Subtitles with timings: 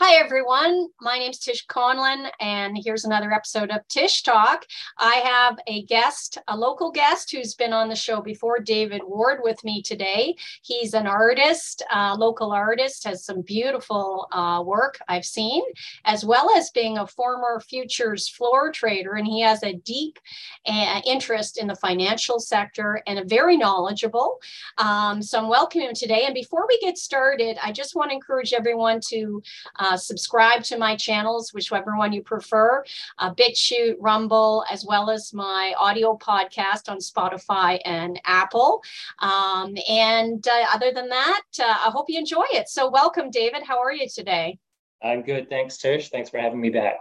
[0.00, 0.88] Hi, everyone.
[1.00, 4.66] My name is Tish Conlon, and here's another episode of Tish Talk.
[4.98, 9.38] I have a guest, a local guest who's been on the show before, David Ward,
[9.44, 10.34] with me today.
[10.62, 15.62] He's an artist, uh, local artist, has some beautiful uh, work I've seen,
[16.04, 19.12] as well as being a former futures floor trader.
[19.14, 20.18] And he has a deep
[20.66, 24.40] uh, interest in the financial sector and a very knowledgeable.
[24.76, 26.24] Um, so I'm welcoming him today.
[26.24, 29.40] And before we get started, I just want to encourage everyone to
[29.78, 32.84] uh, subscribe to my channels, whichever one you prefer,
[33.18, 38.82] uh, BitChute, Rumble, as well as my audio podcast on Spotify and Apple.
[39.20, 42.68] Um, and uh, other than that, uh, I hope you enjoy it.
[42.68, 43.62] So, welcome, David.
[43.62, 44.58] How are you today?
[45.02, 45.50] I'm good.
[45.50, 46.08] Thanks, Tish.
[46.10, 46.96] Thanks for having me back.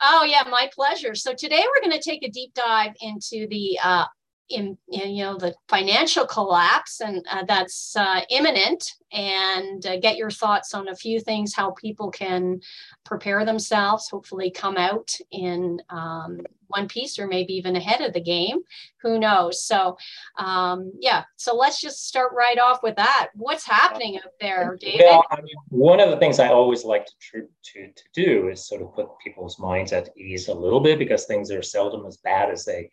[0.00, 1.14] Oh, yeah, my pleasure.
[1.14, 4.04] So, today we're going to take a deep dive into the uh,
[4.50, 10.16] in, in, you know the financial collapse and uh, that's uh, imminent and uh, get
[10.16, 12.60] your thoughts on a few things how people can
[13.04, 18.20] prepare themselves hopefully come out in um, one piece or maybe even ahead of the
[18.20, 18.58] game.
[19.02, 19.62] Who knows?
[19.64, 19.96] So
[20.38, 21.24] um, yeah.
[21.36, 23.30] So let's just start right off with that.
[23.34, 25.02] What's happening up there david?
[25.04, 28.66] Well, I mean, one of the things i always like to, to, to do is
[28.66, 32.18] sort of put people's minds at ease a little bit because things are seldom as
[32.18, 32.90] bad as they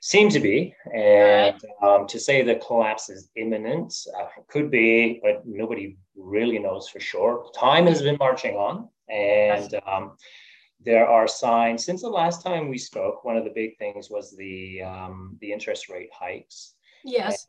[0.00, 0.74] seem to be.
[0.94, 6.88] And um, to say the collapse is imminent uh, could be but nobody really knows
[6.88, 10.16] for sure time has been marching on and um,
[10.84, 13.24] there are signs since the last time we spoke.
[13.24, 16.74] One of the big things was the um, the interest rate hikes.
[17.02, 17.46] Yes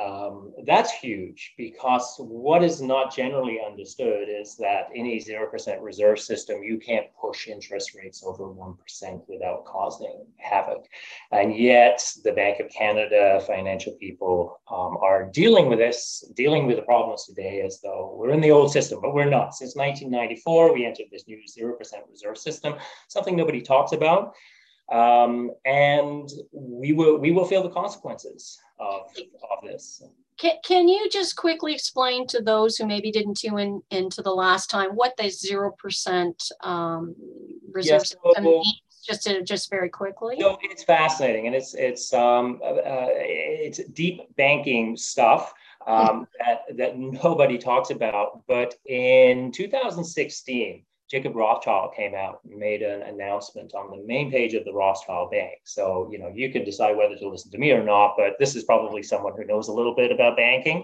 [0.00, 6.18] um, that's huge because what is not generally understood is that in a 0% reserve
[6.18, 8.76] system, you can't push interest rates over 1%
[9.28, 10.86] without causing havoc.
[11.32, 16.76] And yet, the Bank of Canada financial people um, are dealing with this, dealing with
[16.76, 19.54] the problems today as though we're in the old system, but we're not.
[19.54, 21.74] Since 1994, we entered this new 0%
[22.10, 22.74] reserve system,
[23.08, 24.34] something nobody talks about.
[24.90, 29.06] Um, and we will we will feel the consequences of,
[29.50, 30.02] of this.
[30.38, 34.34] Can, can you just quickly explain to those who maybe didn't tune in into the
[34.34, 37.14] last time what the zero percent um,
[37.72, 38.82] reserve yes, system means?
[39.06, 40.36] Just to just very quickly.
[40.36, 45.54] No, it's fascinating, and it's it's um, uh, uh it's deep banking stuff
[45.86, 48.42] um, that that nobody talks about.
[48.48, 54.54] But in 2016 Jacob Rothschild came out and made an announcement on the main page
[54.54, 55.58] of the Rothschild Bank.
[55.64, 58.56] So, you know, you can decide whether to listen to me or not, but this
[58.56, 60.78] is probably someone who knows a little bit about banking.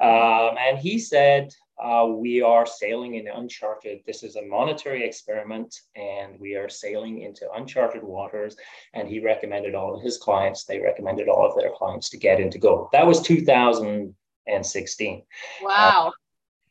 [0.00, 4.00] Um, and he said, uh, we are sailing in uncharted.
[4.04, 8.56] This is a monetary experiment, and we are sailing into uncharted waters.
[8.94, 12.40] And he recommended all of his clients, they recommended all of their clients to get
[12.40, 12.88] into gold.
[12.92, 15.22] That was 2016.
[15.62, 16.08] Wow.
[16.08, 16.10] Uh,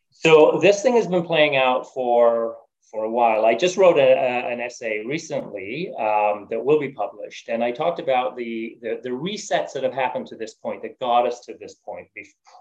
[0.09, 2.57] so this thing has been playing out for
[2.91, 3.45] for a while.
[3.45, 7.71] I just wrote a, a, an essay recently um, that will be published, and I
[7.71, 11.41] talked about the, the, the resets that have happened to this point that got us
[11.41, 12.07] to this point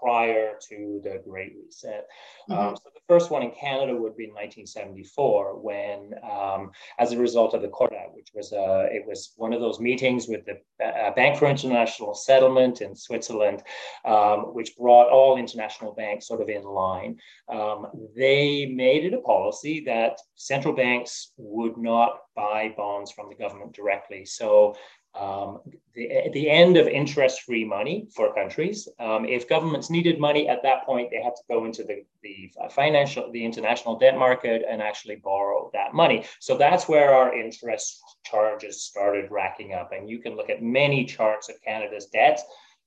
[0.01, 2.07] prior to the Great Reset.
[2.49, 2.53] Mm-hmm.
[2.53, 7.17] Um, so the first one in Canada would be in 1974, when, um, as a
[7.17, 10.45] result of the Court Act, which was uh, it was one of those meetings with
[10.45, 13.63] the uh, Bank for International Settlement in Switzerland,
[14.05, 17.17] um, which brought all international banks sort of in line.
[17.49, 23.35] Um, they made it a policy that central banks would not buy bonds from the
[23.35, 24.25] government directly.
[24.25, 24.75] So
[25.15, 25.61] um,
[25.95, 28.87] the, the end of interest-free money for countries.
[28.99, 32.51] Um, if governments needed money at that point, they had to go into the, the
[32.69, 36.25] financial, the international debt market and actually borrow that money.
[36.39, 39.91] So that's where our interest charges started racking up.
[39.91, 42.39] And you can look at many charts of Canada's debt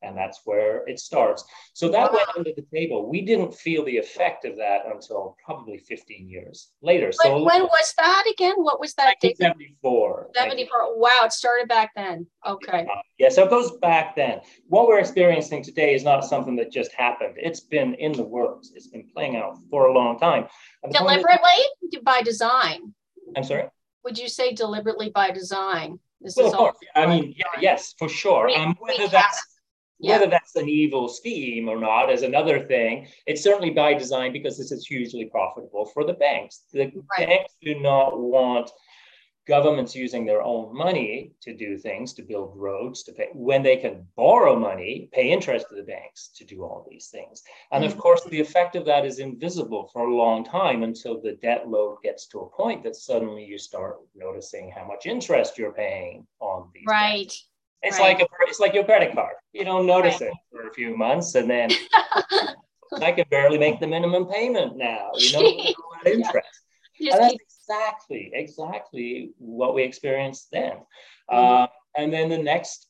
[0.03, 1.45] and that's where it starts.
[1.75, 3.09] So that went under the table.
[3.09, 7.13] We didn't feel the effect of that until probably 15 years later.
[7.13, 8.55] So when was that again?
[8.57, 9.17] What was that?
[9.23, 10.31] 1974.
[10.35, 10.99] 74.
[10.99, 12.27] Wow, it started back then.
[12.47, 12.87] Okay.
[12.91, 14.41] Uh, yeah, so it goes back then.
[14.69, 17.35] What we're experiencing today is not something that just happened.
[17.37, 18.71] It's been in the works.
[18.75, 20.47] It's been playing out for a long time.
[20.91, 21.65] Deliberately
[22.03, 22.95] by design.
[23.37, 23.69] I'm sorry.
[24.05, 25.99] Would you say deliberately by design?
[26.21, 26.77] This well, of course.
[26.95, 28.47] I mean, yeah, yes, for sure.
[28.47, 29.43] We, um, whether that's
[30.01, 30.19] yeah.
[30.19, 33.07] Whether that's an evil scheme or not is another thing.
[33.27, 36.65] It's certainly by design because this is hugely profitable for the banks.
[36.73, 37.29] The right.
[37.29, 38.71] banks do not want
[39.47, 43.77] governments using their own money to do things, to build roads, to pay, when they
[43.77, 47.43] can borrow money, pay interest to the banks to do all these things.
[47.73, 47.93] And mm-hmm.
[47.93, 51.69] of course, the effect of that is invisible for a long time until the debt
[51.69, 56.27] load gets to a point that suddenly you start noticing how much interest you're paying
[56.39, 56.85] on these.
[56.87, 57.25] Right.
[57.25, 57.50] Debts.
[57.83, 58.19] It's right.
[58.19, 59.35] like a, it's like your credit card.
[59.53, 60.31] You don't notice right.
[60.31, 61.71] it for a few months, and then
[63.01, 65.11] I can barely make the minimum payment now.
[65.17, 65.75] You know,
[66.07, 66.49] interest.
[67.01, 70.73] and that's keep- exactly, exactly what we experienced then.
[71.31, 71.63] Mm-hmm.
[71.63, 71.67] Uh,
[71.97, 72.89] and then the next,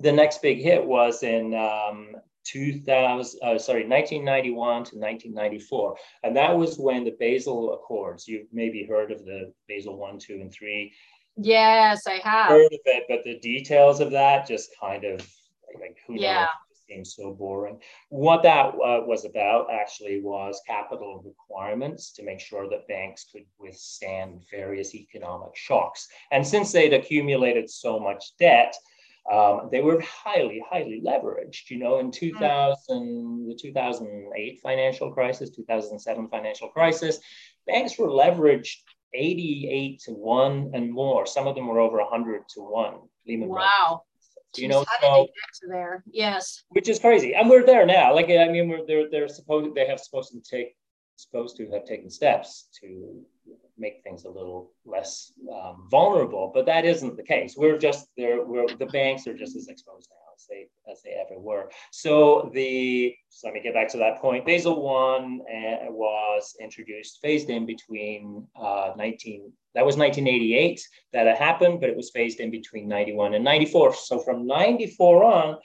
[0.00, 2.14] the next big hit was in um,
[2.44, 5.96] 2000, uh, sorry, 1991 to 1994.
[6.22, 10.34] And that was when the Basel Accords, you've maybe heard of the Basel 1, 2,
[10.34, 10.92] and 3.
[11.36, 12.48] Yes, I have.
[12.48, 15.26] Heard of it, but the details of that just kind of
[15.80, 16.40] like who yeah.
[16.40, 16.48] knows?
[16.92, 17.78] seems so boring.
[18.08, 23.44] What that uh, was about actually was capital requirements to make sure that banks could
[23.58, 26.08] withstand various economic shocks.
[26.30, 28.74] And since they'd accumulated so much debt,
[29.30, 31.70] um, they were highly, highly leveraged.
[31.70, 32.12] You know, in hmm.
[32.12, 37.18] 2000, the 2008 financial crisis, 2007 financial crisis,
[37.66, 38.78] banks were leveraged
[39.14, 41.26] 88 to 1 and more.
[41.26, 42.94] Some of them were over 100 to 1.
[43.26, 44.02] Lehman wow.
[44.56, 46.04] You know, how so, did they get to there?
[46.10, 46.64] Yes.
[46.70, 47.34] Which is crazy.
[47.34, 48.14] And we're there now.
[48.14, 50.76] Like, I mean, we're, they're, they're supposed, they have supposed to take,
[51.16, 53.22] supposed to have taken steps to
[53.78, 57.54] make things a little less um, vulnerable, but that isn't the case.
[57.56, 58.44] We're just there.
[58.44, 61.70] We're the banks are just as exposed now as they as they ever were.
[61.90, 64.46] So the so let me get back to that point.
[64.46, 69.52] Basel one uh, was introduced, phased in between uh, 19.
[69.74, 73.94] That was 1988 that happened, but it was phased in between 91 and 94.
[73.94, 75.58] So from 94 on,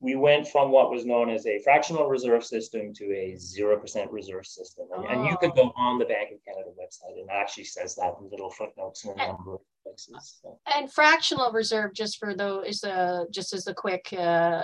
[0.00, 4.46] we went from what was known as a fractional reserve system to a 0% reserve
[4.46, 4.86] system.
[4.94, 5.08] And, oh.
[5.08, 5.54] and, you could oh.
[5.54, 5.80] go oh.
[5.80, 9.12] on the Bank of Canada website and it actually says that in little footnotes in
[9.12, 10.40] a number of places.
[10.74, 14.62] And fractional reserve, just for those, is a, just as a quick uh,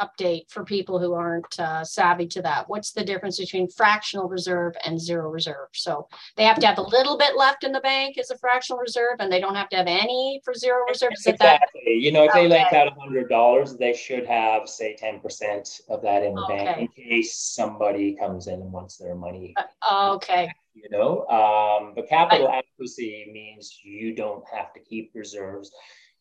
[0.00, 2.68] update for people who aren't uh, savvy to that.
[2.68, 5.68] What's the difference between fractional reserve and zero reserve?
[5.72, 8.80] So they have to have a little bit left in the bank as a fractional
[8.80, 11.12] reserve, and they don't have to have any for zero reserve.
[11.12, 11.80] Is exactly.
[11.84, 11.90] That?
[11.90, 12.42] You know, if okay.
[12.42, 16.42] they lent out hundred dollars, they should have say ten percent of that in the
[16.42, 16.64] okay.
[16.64, 19.54] bank in case somebody comes in and wants their money.
[19.88, 20.50] Uh, okay.
[20.74, 25.70] You know, um, but capital adequacy means you don't have to keep reserves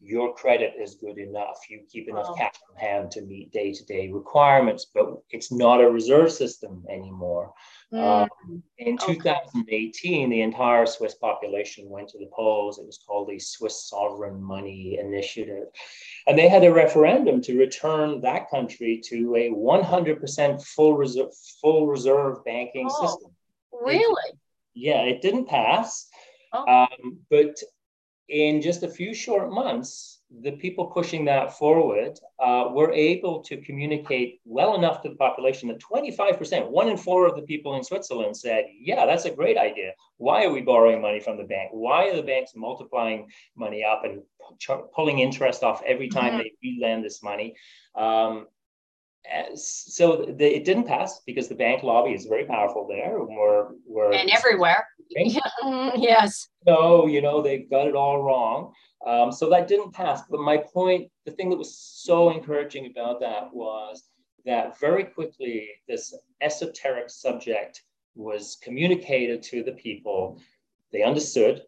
[0.03, 1.59] your credit is good enough.
[1.69, 2.33] You keep enough oh.
[2.33, 6.83] cash on hand to meet day to day requirements, but it's not a reserve system
[6.89, 7.53] anymore.
[7.93, 8.23] Mm.
[8.23, 9.13] Um, in okay.
[9.13, 12.79] 2018, the entire Swiss population went to the polls.
[12.79, 15.67] It was called the Swiss Sovereign Money Initiative.
[16.25, 21.29] And they had a referendum to return that country to a 100% full reserve,
[21.61, 23.31] full reserve banking oh, system.
[23.71, 24.31] Really?
[24.73, 26.07] Yeah, it didn't pass.
[26.53, 26.65] Oh.
[26.65, 27.57] Um, but
[28.29, 33.57] in just a few short months, the people pushing that forward uh, were able to
[33.57, 37.83] communicate well enough to the population that 25%, one in four of the people in
[37.83, 39.91] Switzerland said, Yeah, that's a great idea.
[40.17, 41.71] Why are we borrowing money from the bank?
[41.73, 43.27] Why are the banks multiplying
[43.57, 44.21] money up and
[44.95, 46.47] pulling interest off every time mm-hmm.
[46.63, 47.55] they lend this money?
[47.95, 48.47] Um,
[49.55, 53.23] so the, it didn't pass because the bank lobby is very powerful there.
[53.23, 54.85] We're, we're and everywhere.
[55.15, 56.47] yes.
[56.65, 58.73] No, you know, they got it all wrong.
[59.05, 60.21] Um, so that didn't pass.
[60.29, 64.03] But my point, the thing that was so encouraging about that was
[64.45, 67.83] that very quickly this esoteric subject
[68.15, 70.39] was communicated to the people.
[70.91, 71.61] They understood,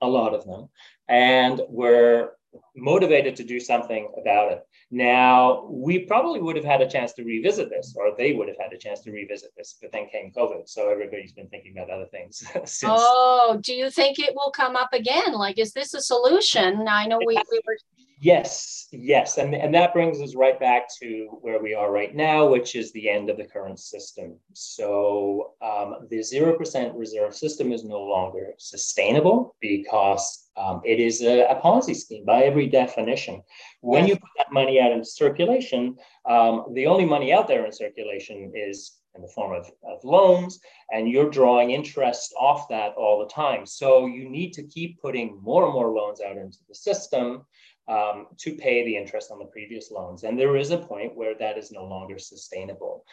[0.00, 0.68] a lot of them,
[1.08, 2.37] and were
[2.76, 4.62] motivated to do something about it.
[4.90, 8.56] Now, we probably would have had a chance to revisit this, or they would have
[8.58, 10.68] had a chance to revisit this, but then came COVID.
[10.68, 12.82] So everybody's been thinking about other things since.
[12.84, 15.32] Oh, do you think it will come up again?
[15.32, 16.86] Like, is this a solution?
[16.88, 17.76] I know we, we were.
[18.20, 19.38] Yes, yes.
[19.38, 22.90] And, and that brings us right back to where we are right now, which is
[22.90, 24.36] the end of the current system.
[24.54, 31.44] So um, the 0% reserve system is no longer sustainable because um, it is a,
[31.44, 33.40] a, Ponzi scheme by every definition.
[33.82, 34.08] When yes.
[34.08, 35.96] you put that money out into circulation,
[36.28, 40.60] um, the only money out there in circulation is in the form of, of loans,
[40.90, 43.66] and you're drawing interest off that all the time.
[43.66, 47.44] So you need to keep putting more and more loans out into the system
[47.88, 50.24] um, to pay the interest on the previous loans.
[50.24, 53.04] And there is a point where that is no longer sustainable.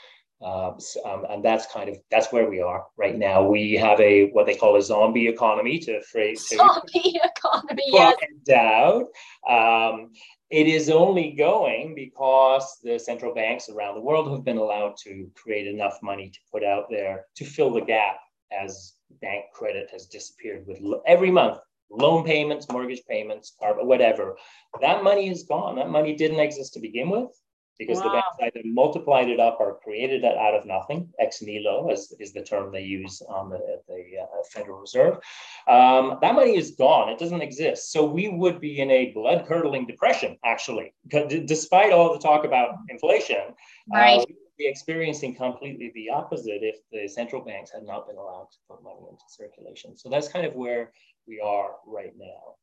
[0.42, 0.72] Uh,
[1.06, 3.42] um, and that's kind of that's where we are right now.
[3.42, 7.84] We have a what they call a zombie economy to phrase zombie economy.
[7.88, 8.18] Yes.
[8.46, 9.06] Doubt.
[9.50, 10.12] Um,
[10.50, 15.32] it is only going because the central banks around the world have been allowed to
[15.36, 18.18] create enough money to put out there to fill the gap
[18.52, 24.36] as bank credit has disappeared with every month loan payments, mortgage payments, whatever.
[24.82, 25.76] That money is gone.
[25.76, 27.30] That money didn't exist to begin with
[27.78, 28.04] because wow.
[28.04, 31.10] the banks either multiplied it up or created it out of nothing.
[31.20, 35.18] Ex nihilo is, is the term they use on the, the uh, Federal Reserve.
[35.68, 37.10] Um, that money is gone.
[37.10, 37.92] It doesn't exist.
[37.92, 42.76] So we would be in a blood curdling depression, actually, despite all the talk about
[42.90, 43.54] inflation.
[43.94, 44.20] Uh, right.
[44.22, 44.26] Uh,
[44.58, 48.82] be experiencing completely the opposite if the central banks had not been allowed to put
[48.84, 49.98] money into circulation.
[49.98, 50.94] So that's kind of where
[51.28, 52.56] we are right now.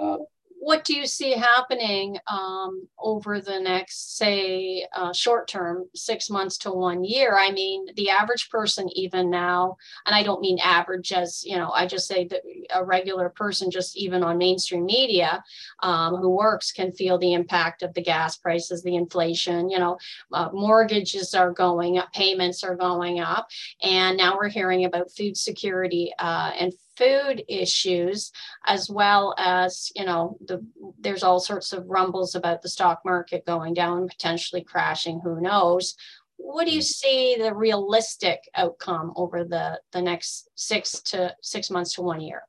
[0.00, 0.18] Uh,
[0.60, 6.58] what do you see happening um, over the next, say, uh, short term, six months
[6.58, 7.38] to one year?
[7.38, 11.70] I mean, the average person, even now, and I don't mean average as, you know,
[11.70, 12.42] I just say that
[12.74, 15.42] a regular person, just even on mainstream media
[15.82, 19.96] um, who works, can feel the impact of the gas prices, the inflation, you know,
[20.32, 23.48] uh, mortgages are going up, payments are going up.
[23.82, 28.32] And now we're hearing about food security uh, and food issues
[28.66, 30.64] as well as you know the
[30.98, 35.94] there's all sorts of rumbles about the stock market going down potentially crashing who knows?
[36.36, 36.84] What do you mm.
[36.84, 42.42] see the realistic outcome over the the next six to six months to one year?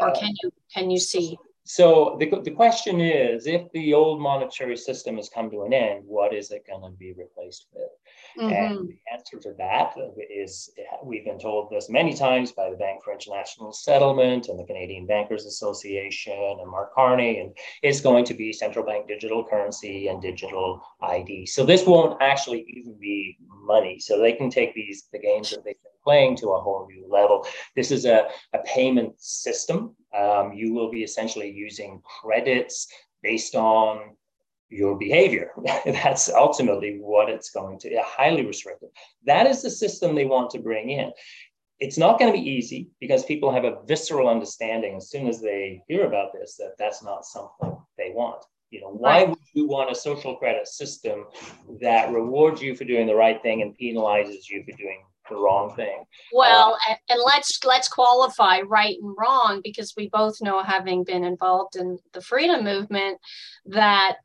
[0.00, 1.38] Or can you can you see?
[1.68, 6.04] so the, the question is if the old monetary system has come to an end
[6.06, 7.90] what is it going to be replaced with
[8.38, 8.52] Mm-hmm.
[8.52, 9.94] And the answer to that
[10.30, 10.70] is
[11.02, 15.06] we've been told this many times by the Bank for International Settlement and the Canadian
[15.06, 20.20] Bankers Association and Mark Carney, and it's going to be central bank digital currency and
[20.20, 21.46] digital ID.
[21.46, 23.98] So this won't actually even be money.
[23.98, 27.06] So they can take these the games that they've been playing to a whole new
[27.10, 27.46] level.
[27.74, 29.96] This is a, a payment system.
[30.16, 32.86] Um, you will be essentially using credits
[33.22, 34.16] based on
[34.68, 35.50] your behavior.
[35.84, 38.90] That's ultimately what it's going to, highly restrictive.
[39.24, 41.12] That is the system they want to bring in.
[41.78, 45.40] It's not going to be easy because people have a visceral understanding as soon as
[45.40, 48.44] they hear about this that that's not something they want.
[48.70, 51.26] You know, why would you want a social credit system
[51.80, 55.74] that rewards you for doing the right thing and penalizes you for doing the wrong
[55.74, 56.04] thing.
[56.32, 61.24] Well, uh, and let's let's qualify right and wrong because we both know, having been
[61.24, 63.18] involved in the freedom movement,
[63.66, 64.16] that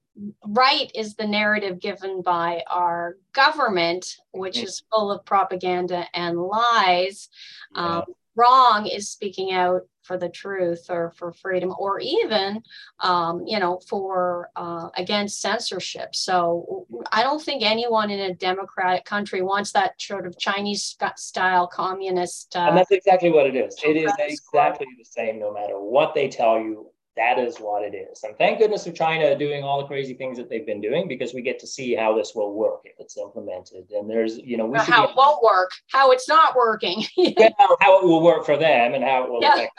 [0.46, 4.66] right is the narrative given by our government, which mm-hmm.
[4.66, 7.30] is full of propaganda and lies.
[7.76, 8.00] Yeah.
[8.00, 8.04] Um,
[8.36, 12.62] wrong is speaking out for the truth or for freedom or even
[13.02, 19.06] um, you know for uh, against censorship so i don't think anyone in a democratic
[19.06, 23.76] country wants that sort of chinese style communist uh, and that's exactly what it is
[23.84, 26.90] it is exactly the same no matter what they tell you
[27.22, 28.24] that is what it is.
[28.24, 31.34] And thank goodness for China doing all the crazy things that they've been doing because
[31.34, 33.90] we get to see how this will work if it's implemented.
[33.92, 37.04] And there's, you know, we should how it won't work, how it's not working.
[37.18, 39.54] well, how it will work for them and how it will yeah.
[39.54, 39.72] affect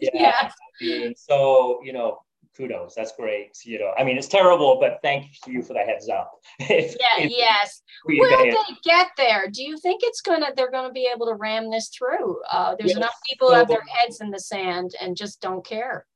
[0.02, 0.50] Yeah.
[0.80, 1.10] yeah.
[1.16, 2.18] So, you know,
[2.56, 2.94] kudos.
[2.94, 3.56] That's great.
[3.64, 6.32] You know, I mean, it's terrible, but thank you for the heads up.
[6.60, 7.24] if, yeah.
[7.24, 7.82] If yes.
[8.04, 9.48] Will they get there?
[9.50, 10.50] Do you think it's gonna?
[10.54, 12.40] They're gonna be able to ram this through?
[12.50, 12.98] Uh, there's yes.
[12.98, 16.06] enough people so, have their heads in the sand and just don't care.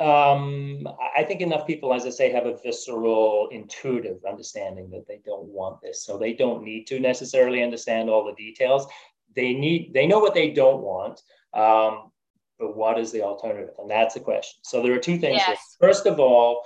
[0.00, 0.86] Um,
[1.16, 5.48] I think enough people, as I say, have a visceral, intuitive understanding that they don't
[5.48, 6.04] want this.
[6.04, 8.86] So they don't need to necessarily understand all the details.
[9.34, 11.22] They need, they know what they don't want.
[11.52, 12.12] Um,
[12.58, 13.74] but what is the alternative?
[13.78, 14.60] And that's the question.
[14.62, 15.42] So there are two things.
[15.46, 15.76] Yes.
[15.80, 16.62] First of all,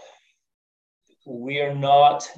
[1.26, 2.30] we are not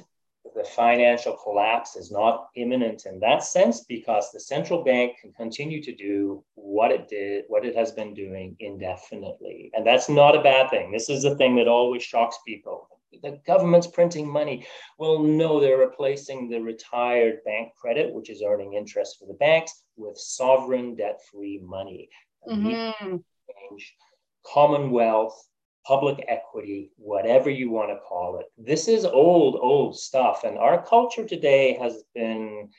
[0.55, 5.83] the financial collapse is not imminent in that sense because the central bank can continue
[5.83, 9.69] to do what it did, what it has been doing indefinitely.
[9.73, 10.91] And that's not a bad thing.
[10.91, 12.87] This is the thing that always shocks people.
[13.21, 14.65] The government's printing money.
[14.97, 19.83] Well, no, they're replacing the retired bank credit, which is earning interest for the banks,
[19.97, 22.09] with sovereign debt free money.
[22.47, 23.17] Mm-hmm.
[24.45, 25.47] Commonwealth
[25.85, 28.47] public equity, whatever you want to call it.
[28.57, 30.43] This is old, old stuff.
[30.43, 32.69] And our culture today has been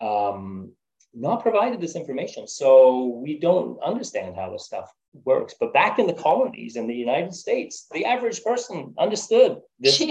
[0.00, 0.72] um,
[1.14, 2.46] not provided this information.
[2.46, 4.92] So we don't understand how this stuff
[5.24, 5.54] works.
[5.58, 10.02] But back in the colonies in the United States, the average person understood this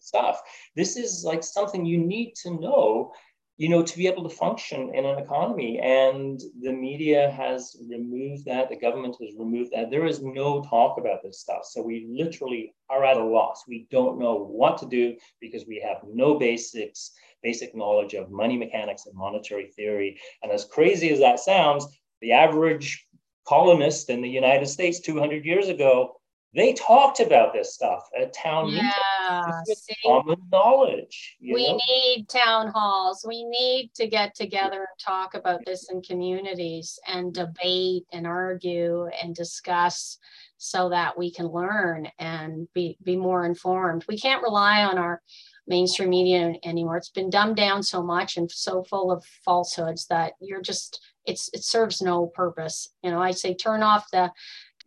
[0.00, 0.40] stuff.
[0.76, 3.12] This is like something you need to know
[3.58, 5.80] you know, to be able to function in an economy.
[5.80, 9.90] And the media has removed that, the government has removed that.
[9.90, 11.64] There is no talk about this stuff.
[11.64, 13.64] So we literally are at a loss.
[13.66, 17.10] We don't know what to do because we have no basics,
[17.42, 20.20] basic knowledge of money mechanics and monetary theory.
[20.44, 21.86] And as crazy as that sounds,
[22.20, 23.06] the average
[23.46, 26.14] colonist in the United States 200 years ago
[26.54, 28.94] they talked about this stuff at town yeah, meetings.
[30.04, 31.36] Common knowledge.
[31.40, 31.78] we know?
[31.88, 33.24] need town halls.
[33.26, 39.08] We need to get together and talk about this in communities and debate and argue
[39.22, 40.18] and discuss
[40.56, 44.04] so that we can learn and be, be more informed.
[44.08, 45.22] We can't rely on our
[45.68, 46.96] mainstream media anymore.
[46.96, 51.50] It's been dumbed down so much and so full of falsehoods that you're just it's
[51.52, 52.88] it serves no purpose.
[53.02, 54.32] You know, I say turn off the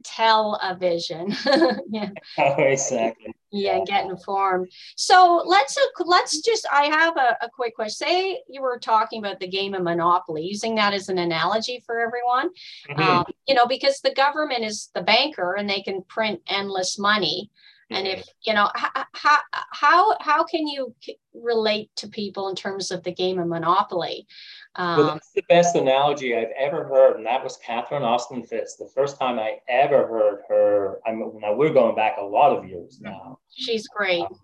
[0.04, 1.36] television.
[1.90, 2.10] yeah.
[2.38, 3.34] Oh, exactly.
[3.54, 4.72] Yeah, and get informed.
[4.96, 6.66] So let's let's just.
[6.72, 8.08] I have a, a quick question.
[8.08, 12.00] Say you were talking about the game of Monopoly, using that as an analogy for
[12.00, 12.50] everyone.
[12.90, 13.02] Mm-hmm.
[13.02, 17.52] Um, you know, because the government is the banker, and they can print endless money.
[17.92, 19.40] And if you know how
[19.72, 20.94] how how can you
[21.34, 24.28] relate to people in terms of the game of Monopoly?
[24.76, 28.76] Um, well, that's the best analogy I've ever heard, and that was Catherine Austin Fitts.
[28.76, 31.00] The first time I ever heard her.
[31.06, 33.40] I'm now we're going back a lot of years now.
[33.54, 34.22] She's great.
[34.22, 34.38] Um,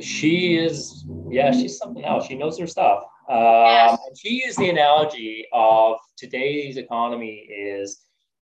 [0.00, 2.26] she is, yeah, she's something else.
[2.26, 3.04] She knows her stuff.
[3.28, 3.98] Um, yes.
[4.16, 8.02] She used the analogy of today's economy is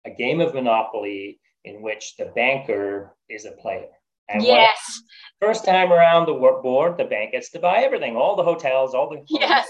[0.05, 3.89] a game of Monopoly in which the banker is a player.
[4.29, 5.03] And yes.
[5.41, 9.11] First time around the board, the bank gets to buy everything, all the hotels, all
[9.11, 9.69] the yes,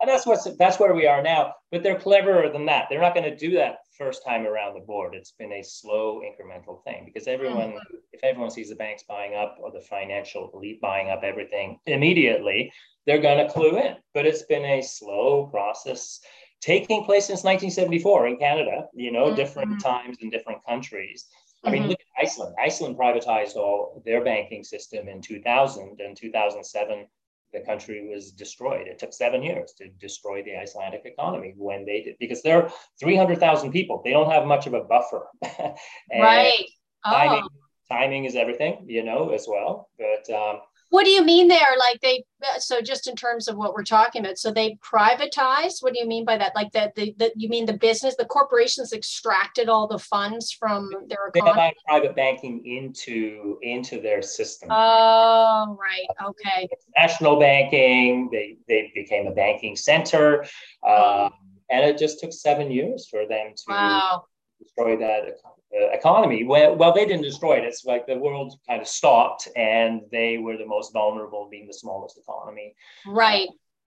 [0.00, 1.52] and that's what's that's where we are now.
[1.70, 2.86] But they're cleverer than that.
[2.88, 5.14] They're not going to do that first time around the board.
[5.14, 7.96] It's been a slow, incremental thing because everyone, mm-hmm.
[8.12, 12.72] if everyone sees the banks buying up or the financial elite buying up everything immediately,
[13.06, 13.96] they're going to clue in.
[14.14, 16.20] But it's been a slow process
[16.60, 18.86] taking place since 1974 in Canada.
[18.94, 19.36] You know, mm-hmm.
[19.36, 21.26] different times in different countries.
[21.64, 21.90] I mean, mm-hmm.
[21.90, 22.54] look at Iceland.
[22.62, 26.00] Iceland privatized all their banking system in 2000.
[26.00, 27.06] and 2007,
[27.52, 28.86] the country was destroyed.
[28.88, 32.72] It took seven years to destroy the Icelandic economy when they did, because there are
[33.00, 34.00] 300,000 people.
[34.04, 35.26] They don't have much of a buffer.
[36.12, 36.64] right.
[37.04, 37.10] Oh.
[37.10, 37.48] Timing,
[37.90, 39.88] timing is everything, you know, as well.
[39.98, 40.60] But um,
[40.92, 41.74] what do you mean there?
[41.78, 42.22] Like they,
[42.58, 45.76] so just in terms of what we're talking about, so they privatized.
[45.82, 46.52] What do you mean by that?
[46.54, 50.90] Like that, the, the you mean the business, the corporations extracted all the funds from
[51.08, 51.54] their economy?
[51.54, 54.68] They private banking into into their system.
[54.70, 56.28] Oh, right.
[56.28, 56.68] Okay.
[56.98, 58.28] National banking.
[58.30, 60.44] They they became a banking center,
[60.86, 61.30] um,
[61.70, 64.24] and it just took seven years for them to wow.
[64.62, 66.44] destroy that uh, economy.
[66.44, 67.64] Well, well, they didn't destroy it.
[67.64, 71.74] It's like the world kind of stopped, and they were the most vulnerable, being the
[71.74, 72.74] smallest economy.
[73.06, 73.48] Right.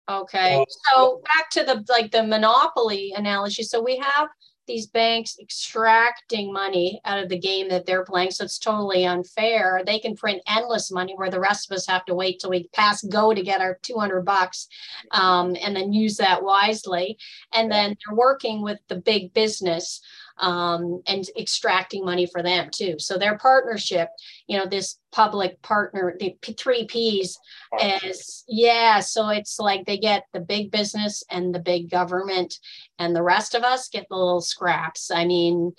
[0.10, 0.66] Okay.
[0.92, 3.64] So back to the like the monopoly analogy.
[3.64, 4.28] So we have
[4.70, 8.30] these banks extracting money out of the game that they're playing.
[8.30, 9.82] So it's totally unfair.
[9.84, 12.70] They can print endless money where the rest of us have to wait till we
[12.70, 14.68] pass go to get our 200 bucks
[15.12, 17.18] um, and then use that wisely.
[17.52, 20.02] And then they're working with the big business
[20.40, 22.96] um, and extracting money for them too.
[23.00, 24.10] So their partnership,
[24.48, 27.38] you know, this public partner, the three P's
[27.82, 29.00] is, yeah.
[29.00, 32.60] So it's like they get the big business and the big government,
[32.98, 35.12] and the rest of us get the little scraps.
[35.12, 35.74] I mean,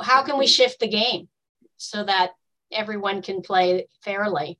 [0.00, 1.28] how can we shift the game
[1.76, 2.30] so that
[2.72, 4.58] everyone can play fairly?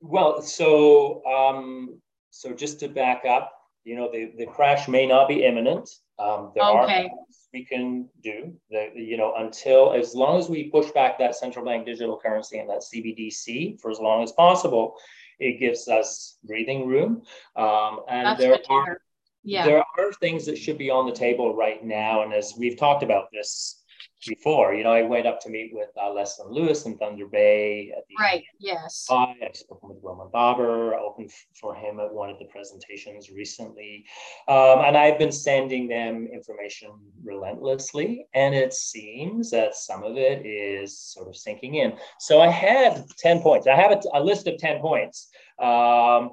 [0.00, 3.52] Well, so um, so just to back up,
[3.84, 5.90] you know, the, the crash may not be imminent.
[6.20, 6.76] Um, there okay.
[6.76, 11.18] are things we can do that, you know, until as long as we push back
[11.18, 14.94] that central bank digital currency and that CBDC for as long as possible,
[15.38, 17.22] it gives us breathing room.
[17.56, 19.00] Um, and That's there are,
[19.42, 19.64] yeah.
[19.64, 22.22] there are things that should be on the table right now.
[22.22, 23.79] And as we've talked about this
[24.26, 24.74] before.
[24.74, 27.92] You know, I went up to meet with uh, Leslyn Lewis in Thunder Bay.
[27.96, 28.44] At the right.
[28.58, 29.06] Yes.
[29.10, 30.94] I spoke with Roman Baber.
[30.94, 31.30] I opened
[31.60, 34.04] for him at one of the presentations recently,
[34.48, 36.90] um, and I've been sending them information
[37.22, 38.26] relentlessly.
[38.34, 41.94] And it seems that some of it is sort of sinking in.
[42.18, 43.66] So I had ten points.
[43.66, 45.28] I have a, a list of ten points.
[45.58, 46.30] Um,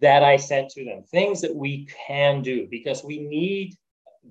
[0.00, 3.76] that I sent to them, things that we can do because we need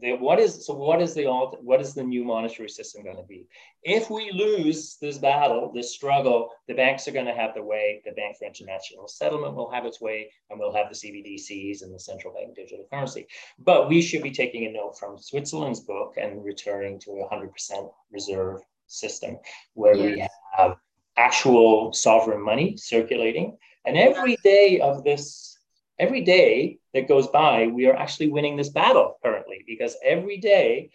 [0.01, 3.17] the, what is so what is the alt, what is the new monetary system going
[3.17, 3.47] to be?
[3.83, 8.01] If we lose this battle this struggle the banks are going to have the way
[8.05, 11.93] the bank for international settlement will have its way and we'll have the cbdc's and
[11.93, 13.27] the central bank digital currency.
[13.59, 17.49] But we should be taking a note from switzerland's book and returning to a 100%
[18.11, 19.37] reserve system
[19.73, 20.05] where yes.
[20.05, 20.27] we
[20.57, 20.77] have
[21.17, 23.57] actual sovereign money circulating.
[23.85, 25.57] And every day of this
[25.99, 30.89] every day that goes by, we are actually winning this battle currently because every day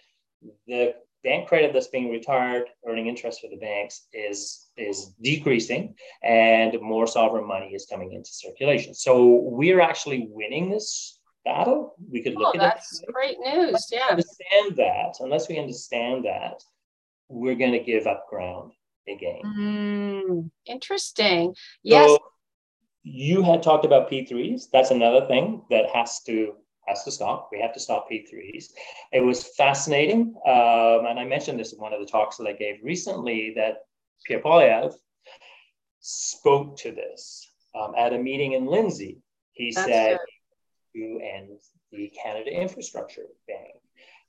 [0.67, 6.81] the bank credit that's being retired, earning interest for the banks, is is decreasing, and
[6.81, 8.95] more sovereign money is coming into circulation.
[8.95, 11.95] So we're actually winning this battle.
[12.11, 13.67] We could look oh, at that's great news.
[13.67, 15.17] Unless yeah, understand that.
[15.21, 16.63] Unless we understand that,
[17.29, 18.73] we're going to give up ground
[19.07, 19.43] again.
[19.45, 21.55] Mm, interesting.
[21.83, 22.09] Yes.
[22.09, 22.19] So,
[23.03, 24.65] you had talked about P3s.
[24.73, 26.55] That's another thing that has to
[26.87, 27.49] has to stop.
[27.53, 28.67] We have to stop P3s.
[29.13, 32.53] It was fascinating, um, and I mentioned this in one of the talks that I
[32.53, 33.83] gave recently that
[34.27, 34.93] Pierre Poilievre
[36.01, 39.19] spoke to this um, at a meeting in Lindsay.
[39.53, 40.19] He That's said
[40.95, 41.59] to end
[41.93, 43.80] the Canada Infrastructure Bank.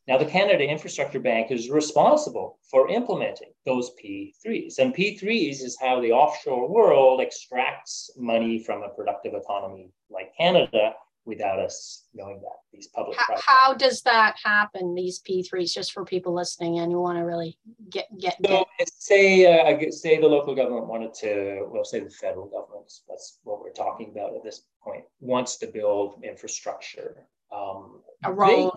[0.07, 4.79] Now, the Canada Infrastructure Bank is responsible for implementing those P3s.
[4.79, 10.95] And P3s is how the offshore world extracts money from a productive economy like Canada
[11.25, 16.03] without us knowing that these public how, how, does that happen these p3s just for
[16.03, 17.57] people listening and you want to really
[17.89, 18.91] get get, so get.
[18.97, 23.61] say uh, say the local government wanted to well say the federal government that's what
[23.61, 28.71] we're talking about at this point wants to build infrastructure um, a road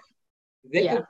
[0.72, 0.96] they, yeah.
[0.96, 1.04] Could,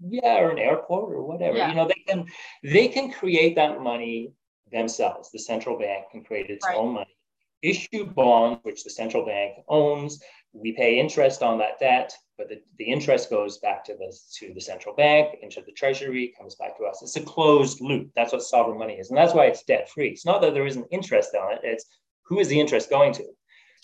[0.00, 1.68] yeah or an airport or whatever yeah.
[1.68, 2.24] you know they can
[2.62, 4.32] they can create that money
[4.72, 6.76] themselves the central bank can create its right.
[6.76, 7.16] own money
[7.62, 12.60] issue bonds which the central bank owns we pay interest on that debt, but the,
[12.78, 16.76] the interest goes back to the, to the central bank, into the treasury, comes back
[16.78, 17.02] to us.
[17.02, 18.10] It's a closed loop.
[18.16, 19.10] That's what sovereign money is.
[19.10, 20.08] And that's why it's debt free.
[20.08, 21.84] It's not that there isn't interest on it, it's
[22.24, 23.24] who is the interest going to?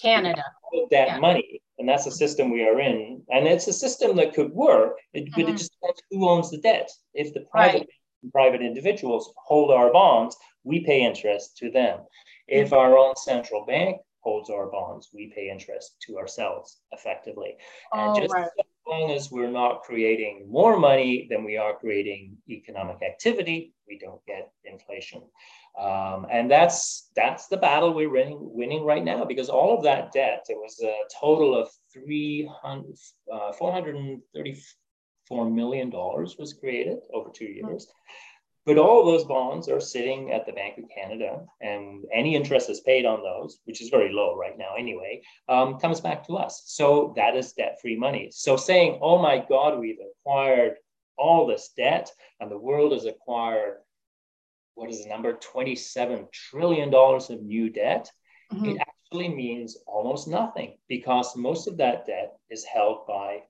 [0.00, 0.44] Canada.
[0.72, 1.18] With That yeah.
[1.18, 1.61] money.
[1.78, 3.22] And that's the system we are in.
[3.30, 5.40] And it's a system that could work, it, mm-hmm.
[5.40, 6.90] but it just depends who owns the debt.
[7.14, 7.87] If the private,
[8.22, 8.32] right.
[8.32, 12.00] private individuals hold our bonds, we pay interest to them.
[12.48, 12.78] If mm-hmm.
[12.78, 15.11] our own central bank holds our bonds.
[15.14, 17.54] We pay interest to ourselves effectively.
[17.92, 18.48] And oh, just right.
[18.87, 23.99] As long as we're not creating more money than we are creating economic activity, we
[23.99, 25.22] don't get inflation.
[25.79, 30.12] Um, and that's that's the battle we're winning, winning right now because all of that
[30.12, 32.85] debt, it was a total of 300,
[33.33, 34.20] uh, $434
[35.53, 37.87] million was created over two years.
[37.87, 37.92] Mm-hmm
[38.66, 42.68] but all of those bonds are sitting at the Bank of Canada, and any interest
[42.68, 46.37] is paid on those, which is very low right now anyway, um, comes back to
[46.37, 46.64] us.
[46.66, 48.29] So that is debt free money.
[48.33, 50.76] So saying, oh my God, we've acquired
[51.16, 53.79] all this debt, and the world has acquired
[54.76, 55.33] what is the number?
[55.33, 58.11] $27 trillion of new debt.
[58.52, 58.66] Mm-hmm.
[58.66, 63.40] It actually means almost nothing because most of that debt is held by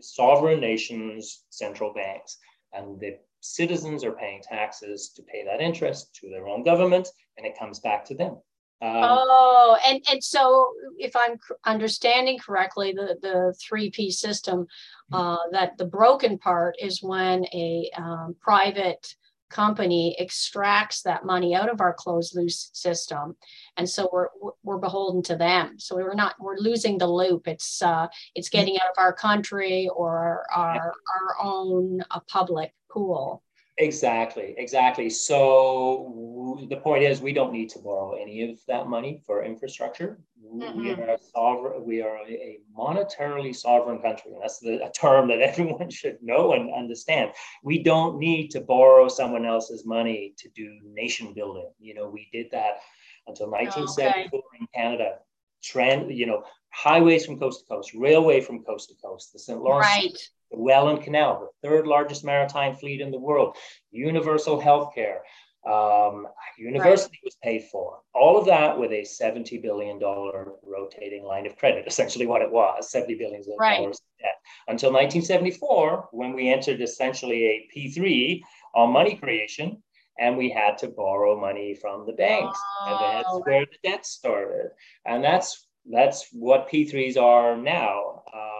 [0.00, 2.38] sovereign nations' central banks.
[2.72, 3.18] And the
[3.54, 7.78] citizens are paying taxes to pay that interest to their own government, and it comes
[7.80, 8.38] back to them.
[8.82, 14.66] Um, oh, and and so if I'm understanding correctly, the the three P system,
[15.12, 15.14] mm-hmm.
[15.14, 19.06] uh, that the broken part is when a um, private
[19.48, 23.36] company extracts that money out of our closed loose system
[23.76, 24.28] and so we're
[24.64, 28.58] we're beholden to them so we're not we're losing the loop it's uh it's mm-hmm.
[28.58, 33.42] getting out of our country or our our own uh, public pool.
[33.78, 35.10] Exactly, exactly.
[35.10, 40.18] So the point is, we don't need to borrow any of that money for infrastructure.
[40.42, 40.78] Mm-hmm.
[40.80, 41.84] We are a sovereign.
[41.84, 46.52] We are a monetarily sovereign country, and that's the, a term that everyone should know
[46.52, 47.32] and understand.
[47.62, 51.70] We don't need to borrow someone else's money to do nation building.
[51.78, 52.78] You know, we did that
[53.26, 54.58] until 1974 okay.
[54.58, 55.18] in Canada.
[55.62, 59.60] Trend, you know, highways from coast to coast, railway from coast to coast, the St.
[59.60, 63.56] Lawrence right the Welland Canal, the third largest maritime fleet in the world,
[63.90, 65.22] universal health care,
[65.66, 66.26] um,
[66.58, 67.24] university right.
[67.24, 67.98] was paid for.
[68.14, 72.90] All of that with a $70 billion rotating line of credit, essentially what it was,
[72.92, 73.80] $70 billion right.
[74.20, 74.36] debt.
[74.68, 78.40] Until 1974, when we entered essentially a P3
[78.74, 79.82] on money creation,
[80.18, 82.58] and we had to borrow money from the banks.
[82.80, 84.70] Oh, and that's where the debt started.
[85.04, 88.22] And that's that's what P3s are now.
[88.32, 88.55] Um,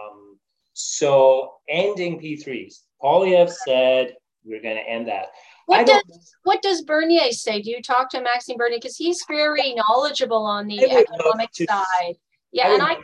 [0.77, 2.83] so ending P3s.
[3.01, 5.27] Poilievre said we're going to end that.
[5.65, 7.61] What does what does Bernier say?
[7.61, 12.15] Do you talk to Maxime Bernier because he's very knowledgeable on the economic to, side?
[12.51, 12.97] Yeah, I and I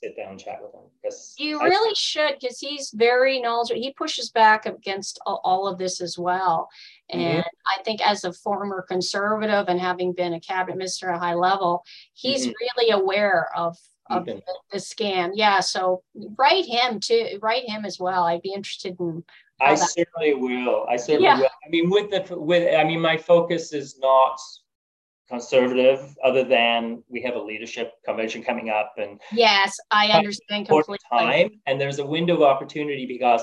[0.00, 3.82] sit down and chat with him because you I, really should because he's very knowledgeable.
[3.82, 6.68] He pushes back against all, all of this as well.
[7.12, 7.20] Mm-hmm.
[7.20, 7.80] And mm-hmm.
[7.80, 11.34] I think as a former conservative and having been a cabinet minister at a high
[11.34, 11.84] level,
[12.14, 12.52] he's mm-hmm.
[12.60, 13.76] really aware of
[14.10, 14.42] of the,
[14.72, 15.32] the, scam.
[15.34, 15.60] Yeah.
[15.60, 16.02] So
[16.36, 17.38] write him too.
[17.40, 18.24] Write him as well.
[18.24, 19.24] I'd be interested in.
[19.60, 20.86] I certainly will.
[20.88, 21.38] I certainly yeah.
[21.38, 21.46] will.
[21.66, 24.38] I mean, with the with I mean, my focus is not
[25.28, 30.98] conservative, other than we have a leadership convention coming up, and yes, I understand completely.
[31.10, 33.42] Time and there's a window of opportunity because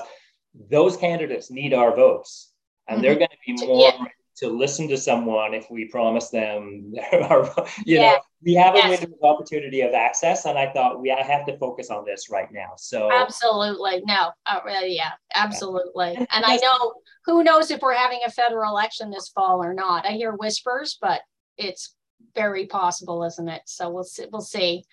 [0.70, 2.52] those candidates need our votes,
[2.88, 3.02] and mm-hmm.
[3.02, 3.80] they're going to be more.
[3.80, 4.04] Yeah
[4.36, 7.44] to listen to someone if we promise them our,
[7.84, 8.12] you yeah.
[8.12, 9.00] know we have a yes.
[9.00, 12.30] window of opportunity of access and i thought we I have to focus on this
[12.30, 13.10] right now so.
[13.12, 14.02] Absolutely.
[14.06, 16.12] No uh, yeah absolutely.
[16.12, 16.26] Yeah.
[16.32, 20.06] and i know who knows if we're having a federal election this fall or not.
[20.06, 21.22] I hear whispers but
[21.56, 21.94] it's
[22.34, 23.62] very possible isn't it?
[23.66, 24.84] So we'll see we'll see.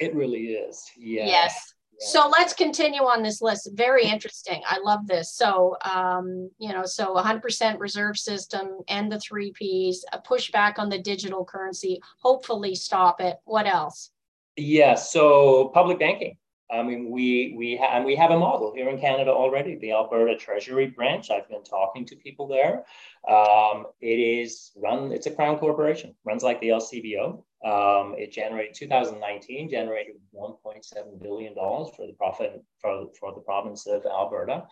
[0.00, 3.70] It really is yeah yes so let's continue on this list.
[3.74, 4.62] Very interesting.
[4.66, 5.32] I love this.
[5.32, 10.88] So, um, you know, so 100% reserve system and the three Ps, a pushback on
[10.88, 13.36] the digital currency, hopefully stop it.
[13.44, 14.10] What else?
[14.56, 16.36] Yeah, so public banking.
[16.72, 19.76] I mean, we we ha- and we have a model here in Canada already.
[19.76, 21.30] The Alberta Treasury branch.
[21.30, 22.84] I've been talking to people there.
[23.28, 25.10] Um, it is run.
[25.12, 26.14] It's a crown corporation.
[26.24, 27.42] Runs like the LCBO.
[27.64, 33.86] Um, it generated 2019 generated 1.7 billion dollars for the profit for, for the province
[33.86, 34.66] of Alberta.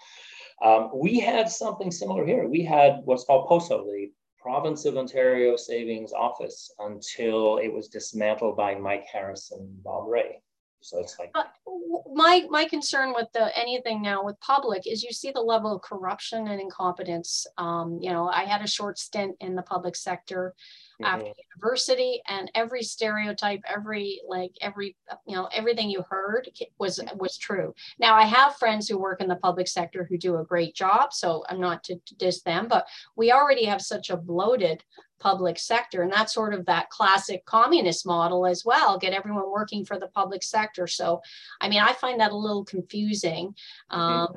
[0.65, 2.49] Um, we had something similar here.
[2.49, 8.57] We had what's called POSO, the Province of Ontario Savings Office, until it was dismantled
[8.57, 10.41] by Mike Harrison, Bob Rae.
[10.81, 11.53] So it's like but
[12.13, 15.83] my my concern with the anything now with public is you see the level of
[15.83, 17.47] corruption and incompetence.
[17.57, 20.55] Um, you know, I had a short stint in the public sector
[21.01, 21.05] mm-hmm.
[21.05, 27.37] after university, and every stereotype, every like every you know everything you heard was was
[27.37, 27.75] true.
[27.99, 31.13] Now I have friends who work in the public sector who do a great job,
[31.13, 32.87] so I'm not to, to diss them, but
[33.17, 34.83] we already have such a bloated
[35.19, 36.03] public sector.
[36.03, 40.09] And that's sort of that classic communist model as well, get everyone working for the
[40.09, 40.87] public sector.
[40.87, 41.21] So,
[41.61, 43.55] I mean, I find that a little confusing.
[43.91, 44.29] Um,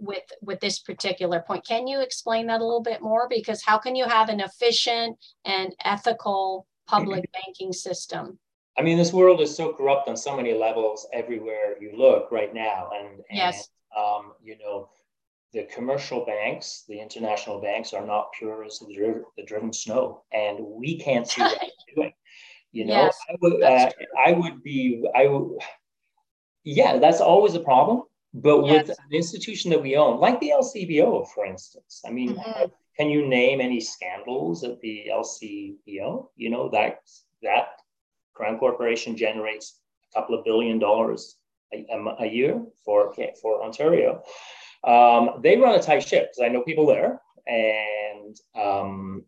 [0.00, 3.78] with with this particular point can you explain that a little bit more because how
[3.78, 8.38] can you have an efficient and ethical public banking system
[8.78, 12.52] i mean this world is so corrupt on so many levels everywhere you look right
[12.52, 14.88] now and, and yes um, you know
[15.54, 20.58] the commercial banks, the international banks are not pure as the, the driven snow, and
[20.60, 22.12] we can't see what they're doing.
[22.72, 23.90] You know, yes, I, would, uh,
[24.26, 25.58] I would be, I would,
[26.64, 28.02] yeah, that's always a problem.
[28.34, 28.88] But yes.
[28.88, 32.64] with an institution that we own, like the LCBO, for instance, I mean, mm-hmm.
[32.98, 36.30] can you name any scandals at the LCBO?
[36.34, 36.98] You know, that
[37.44, 37.66] that
[38.32, 39.78] Crown Corporation generates
[40.10, 41.36] a couple of billion dollars
[41.72, 44.24] a, a, a year for for Ontario.
[44.86, 49.24] Um, they run a tight ship because I know people there, and um,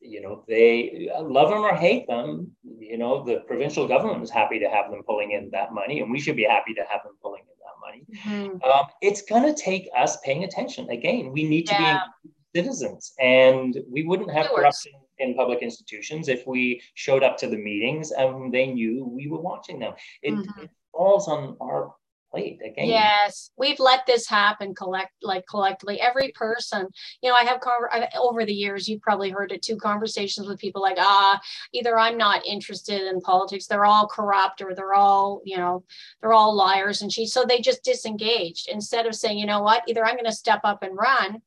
[0.00, 2.50] you know they love them or hate them.
[2.62, 6.10] You know the provincial government is happy to have them pulling in that money, and
[6.10, 8.50] we should be happy to have them pulling in that money.
[8.50, 8.70] Mm-hmm.
[8.70, 10.88] Um, it's going to take us paying attention.
[10.90, 12.00] Again, we need to yeah.
[12.22, 17.48] be citizens, and we wouldn't have corruption in public institutions if we showed up to
[17.48, 19.92] the meetings and they knew we were watching them.
[20.22, 20.62] It, mm-hmm.
[20.62, 21.94] it falls on our
[22.34, 22.88] plate again.
[22.88, 26.00] Yes, we've let this happen collect like collectively.
[26.00, 26.88] Every person,
[27.22, 29.76] you know, I have con- over the years, you've probably heard it too.
[29.76, 31.40] Conversations with people like, ah,
[31.72, 35.84] either I'm not interested in politics, they're all corrupt, or they're all, you know,
[36.20, 37.26] they're all liars and she.
[37.26, 40.60] So they just disengaged instead of saying, you know what, either I'm going to step
[40.64, 41.40] up and run.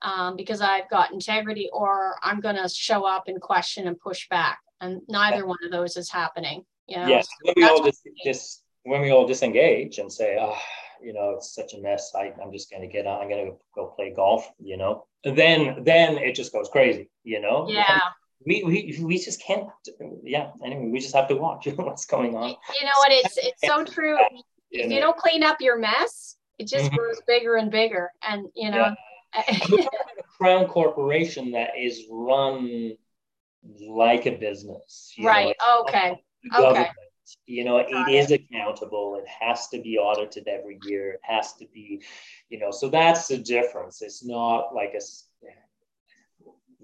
[0.00, 4.28] Um, because I've got integrity, or I'm going to show up and question and push
[4.28, 4.60] back.
[4.80, 6.64] And neither one of those is happening.
[6.86, 7.08] You know?
[7.08, 10.56] Yes, we all just, just when we all disengage and say, oh,
[11.02, 12.12] you know, it's such a mess.
[12.14, 13.20] I, I'm just going to get on.
[13.20, 14.48] I'm going to go play golf.
[14.58, 17.10] You know, then then it just goes crazy.
[17.24, 17.68] You know.
[17.68, 18.00] Yeah.
[18.46, 19.66] We, we, we just can't
[20.22, 23.60] yeah anyway we just have to watch what's going on you know what it's it's
[23.66, 24.16] so true
[24.70, 26.94] if you don't clean up your mess it just mm-hmm.
[26.94, 28.94] grows bigger and bigger and you know
[29.34, 29.42] yeah.
[29.48, 32.92] a crown corporation that is run
[33.88, 36.22] like a business right know, okay
[36.56, 36.88] okay
[37.46, 41.54] you know Got it, is accountable it has to be audited every year it has
[41.54, 42.02] to be
[42.48, 45.00] you know so that's the difference it's not like a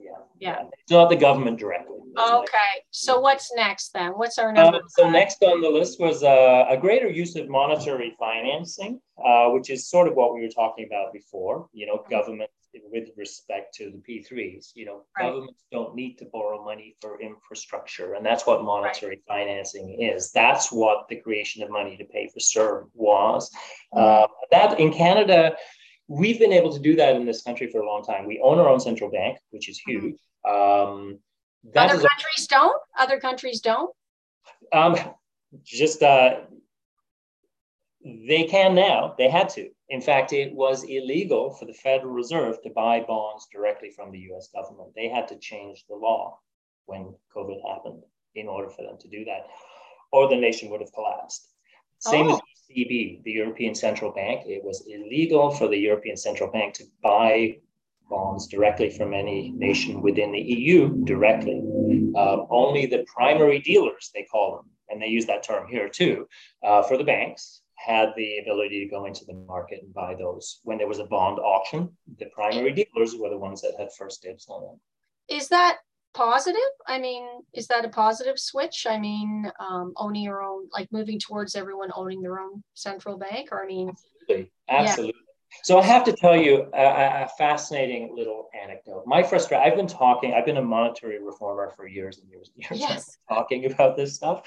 [0.04, 0.62] yeah, yeah.
[0.82, 1.98] It's not the government directly.
[2.18, 2.82] Okay.
[2.90, 4.12] So what's next then?
[4.12, 4.78] What's our number?
[4.78, 9.48] Uh, so next on the list was uh, a greater use of monetary financing, uh,
[9.48, 11.68] which is sort of what we were talking about before.
[11.72, 12.42] You know, mm-hmm.
[12.90, 14.72] With respect to the P3s.
[14.74, 15.30] You know, right.
[15.30, 19.46] governments don't need to borrow money for infrastructure, and that's what monetary right.
[19.46, 20.32] financing is.
[20.32, 23.50] That's what the creation of money to pay for CERB was.
[23.94, 24.24] Mm-hmm.
[24.24, 25.56] Uh, that in Canada,
[26.08, 28.26] we've been able to do that in this country for a long time.
[28.26, 30.06] We own our own central bank, which is mm-hmm.
[30.06, 30.20] huge.
[30.48, 31.18] Um,
[31.76, 32.82] Other countries a, don't.
[32.98, 33.94] Other countries don't.
[34.72, 34.96] Um,
[35.62, 36.40] just uh,
[38.04, 39.14] they can now.
[39.16, 39.70] They had to.
[39.90, 44.20] In fact, it was illegal for the Federal Reserve to buy bonds directly from the
[44.32, 44.92] US government.
[44.94, 46.40] They had to change the law
[46.86, 48.02] when COVID happened
[48.34, 49.46] in order for them to do that,
[50.12, 51.48] or the nation would have collapsed.
[51.98, 52.34] Same oh.
[52.34, 54.46] as ECB, the European Central Bank.
[54.46, 57.58] It was illegal for the European Central Bank to buy
[58.08, 61.62] bonds directly from any nation within the EU directly.
[62.14, 66.28] Uh, only the primary dealers, they call them, and they use that term here too,
[66.62, 70.60] uh, for the banks, had the ability to go into the market and buy those.
[70.64, 74.22] When there was a bond auction, the primary dealers were the ones that had first
[74.22, 74.80] dibs on them.
[75.28, 75.78] Is that
[76.14, 76.60] positive?
[76.86, 78.86] I mean, is that a positive switch?
[78.88, 83.50] I mean, um, owning your own, like moving towards everyone owning their own central bank,
[83.52, 85.14] or I mean, absolutely, absolutely.
[85.16, 85.20] Yeah.
[85.62, 89.04] So I have to tell you a, a, fascinating little anecdote.
[89.06, 92.64] My frustration, I've been talking, I've been a monetary reformer for years and years and
[92.64, 93.18] years, yes.
[93.28, 94.42] talking about this stuff.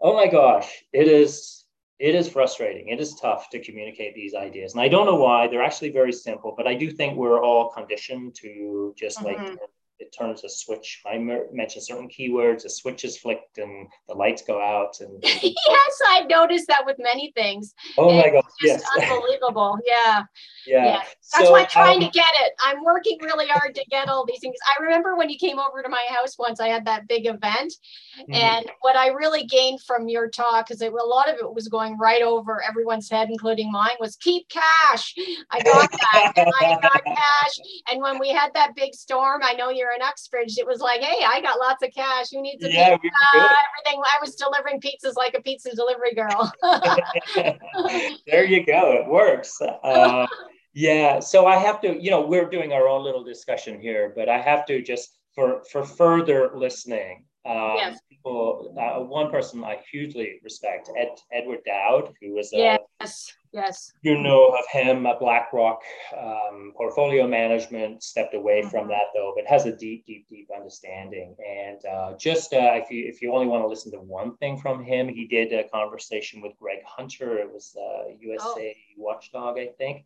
[0.00, 1.63] Oh my gosh, it is
[1.98, 2.88] it is frustrating.
[2.88, 4.72] It is tough to communicate these ideas.
[4.72, 5.46] And I don't know why.
[5.46, 9.44] They're actually very simple, but I do think we're all conditioned to just mm-hmm.
[9.44, 9.58] like
[10.00, 11.02] it turns a switch.
[11.06, 14.96] I mentioned certain keywords, a switch is flicked and the lights go out.
[15.00, 17.74] And yes, I've noticed that with many things.
[17.96, 18.44] Oh my God.
[18.62, 18.82] Yes.
[19.00, 19.78] Unbelievable.
[19.86, 20.24] Yeah.
[20.66, 20.84] Yeah.
[20.84, 21.02] yeah.
[21.32, 22.52] That's so, why I'm trying um, to get it.
[22.64, 24.56] I'm working really hard to get all these things.
[24.66, 27.72] I remember when you came over to my house once, I had that big event.
[28.18, 28.34] Mm-hmm.
[28.34, 31.98] And what I really gained from your talk, because a lot of it was going
[31.98, 35.14] right over everyone's head, including mine, was keep cash.
[35.50, 36.32] I got that.
[36.36, 37.52] and I got cash.
[37.88, 41.00] And when we had that big storm, I know you're in Uxbridge, it was like,
[41.00, 42.30] hey, I got lots of cash.
[42.32, 43.16] Who needs a yeah, pizza?
[43.34, 44.02] Everything.
[44.02, 46.50] I was delivering pizzas like a pizza delivery girl.
[48.26, 48.92] there you go.
[48.92, 49.60] It works.
[49.60, 50.26] Uh,
[50.72, 51.20] yeah.
[51.20, 54.40] So I have to, you know, we're doing our own little discussion here, but I
[54.40, 57.26] have to just for for further listening.
[57.46, 57.98] Um, yes.
[58.08, 63.92] People, uh, one person I hugely respect, Ed, Edward Dowd, who was a yes Yes.
[64.02, 65.80] You know of him, a BlackRock
[66.18, 68.68] um, portfolio management, stepped away mm-hmm.
[68.68, 71.36] from that though, but has a deep, deep, deep understanding.
[71.46, 74.58] And uh, just uh, if you if you only want to listen to one thing
[74.58, 77.38] from him, he did a conversation with Greg Hunter.
[77.38, 79.02] It was uh, USA oh.
[79.02, 80.04] Watchdog, I think.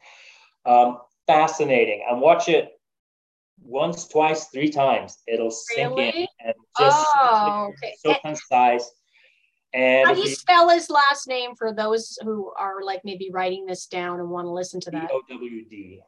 [0.66, 2.04] Um, fascinating.
[2.06, 2.78] And watch it
[3.62, 5.22] once, twice, three times.
[5.26, 6.08] It'll sink really?
[6.08, 7.94] in and just oh, okay.
[7.98, 8.90] so concise
[9.78, 13.64] and How do you spell his last name for those who are like maybe writing
[13.64, 15.08] this down and want to listen to that?
[15.12, 16.00] O W D.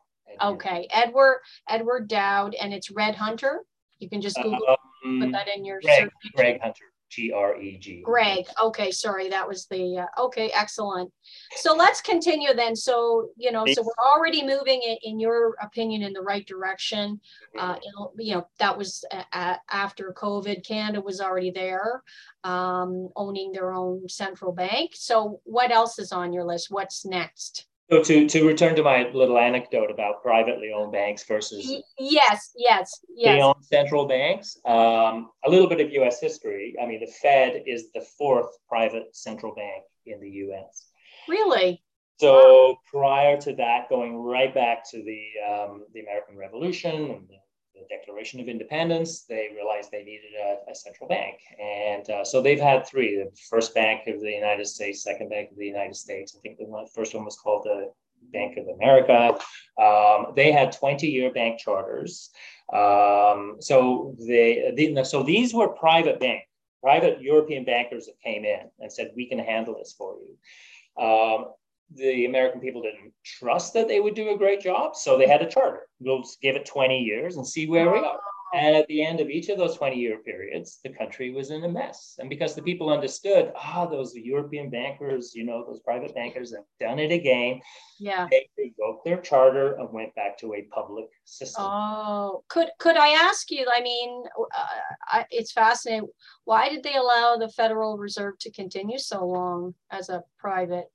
[0.43, 3.61] Okay, Edward Edward Dowd, and it's Red Hunter.
[4.01, 6.33] You can just Google um, put that in your Greg, search.
[6.35, 6.87] Greg Hunter.
[7.11, 8.03] G R E G.
[8.03, 8.47] Greg.
[8.63, 10.51] Okay, sorry, that was the uh, okay.
[10.55, 11.13] Excellent.
[11.57, 12.77] So let's continue then.
[12.77, 17.21] So you know, so we're already moving in, in your opinion in the right direction.
[17.59, 17.77] Uh,
[18.17, 20.65] you know, that was after COVID.
[20.67, 22.03] Canada was already there,
[22.45, 24.93] um, owning their own central bank.
[24.95, 26.71] So what else is on your list?
[26.71, 27.67] What's next?
[27.91, 33.01] So to, to return to my little anecdote about privately owned banks versus yes, yes,
[33.09, 33.43] yes.
[33.43, 36.21] owned central banks, um, a little bit of U.S.
[36.21, 36.77] history.
[36.81, 40.87] I mean, the Fed is the fourth private central bank in the U.S.
[41.29, 41.83] Really?
[42.19, 42.79] So wow.
[42.87, 47.39] prior to that, going right back to the um, the American Revolution and the
[47.81, 51.37] the Declaration of Independence, they realized they needed a, a central bank.
[51.61, 55.51] And uh, so they've had three the first bank of the United States, second bank
[55.51, 56.37] of the United States.
[56.37, 57.93] I think the one, first one was called the
[58.33, 59.39] Bank of America.
[59.81, 62.31] Um, they had 20 year bank charters.
[62.73, 66.47] Um, so, they, the, so these were private banks,
[66.83, 71.03] private European bankers that came in and said, We can handle this for you.
[71.03, 71.47] Um,
[71.95, 74.95] the American people didn't trust that they would do a great job.
[74.95, 75.89] So they had a charter.
[75.99, 78.19] We'll give it 20 years and see where we are.
[78.53, 81.63] And at the end of each of those 20 year periods, the country was in
[81.63, 82.17] a mess.
[82.19, 86.65] And because the people understood, ah, those European bankers, you know, those private bankers have
[86.81, 87.61] done it again.
[88.01, 88.27] Yeah.
[88.29, 91.65] They revoked their charter and went back to a public system.
[91.65, 93.67] Oh, could could I ask you?
[93.73, 94.65] I mean, uh,
[95.07, 96.09] I, it's fascinating.
[96.45, 100.91] Why did they allow the Federal Reserve to continue so long as a private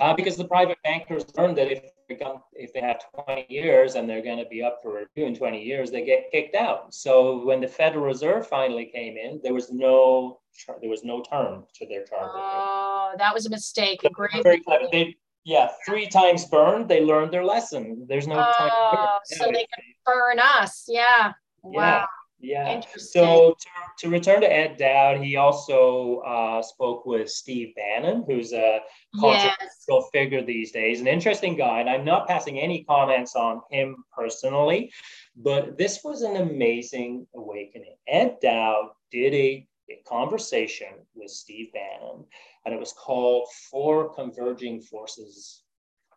[0.00, 3.94] uh, because the private bankers learned that if they, come, if they have 20 years
[3.94, 6.94] and they're going to be up for review in 20 years, they get kicked out.
[6.94, 10.40] So when the Federal Reserve finally came in, there was no
[10.80, 12.32] there was no term to their charter.
[12.34, 14.00] Oh, that was a mistake.
[14.02, 14.42] So Great.
[14.42, 14.86] Very clever.
[14.90, 18.06] They, yeah, three times burned, they learned their lesson.
[18.08, 20.84] There's no oh, so they can burn us.
[20.88, 21.32] Yeah.
[21.62, 21.82] Wow.
[21.82, 22.04] Yeah.
[22.40, 22.80] Yeah.
[22.96, 23.66] So to,
[23.98, 28.80] to, return to Ed Dowd, he also uh, spoke with Steve Bannon, who's a
[29.18, 29.56] controversial
[29.88, 30.08] yes.
[30.12, 31.80] figure these days, an interesting guy.
[31.80, 34.92] And I'm not passing any comments on him personally,
[35.36, 37.96] but this was an amazing awakening.
[38.06, 42.24] Ed Dowd did a, a conversation with Steve Bannon,
[42.64, 45.64] and it was called Four Converging Forces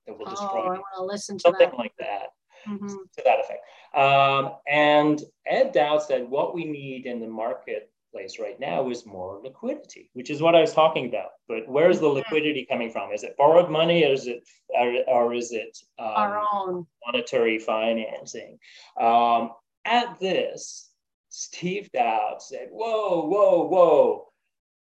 [0.06, 0.48] that will destroy.
[0.52, 1.78] Oh, I want to listen to something that.
[1.78, 2.28] like that
[2.68, 2.88] mm-hmm.
[2.88, 3.64] to that effect.
[3.96, 9.40] Um, and Ed Dowd said, what we need in the marketplace right now is more
[9.44, 11.30] liquidity, which is what I was talking about.
[11.48, 12.18] But where's the mm-hmm.
[12.18, 13.12] liquidity coming from?
[13.12, 17.60] Is it borrowed money, or is it, or, or is it um, our own monetary
[17.60, 18.58] financing?
[19.00, 19.52] Um,
[19.86, 20.90] at this,
[21.30, 24.28] Steve Dowd said, "Whoa, whoa, whoa,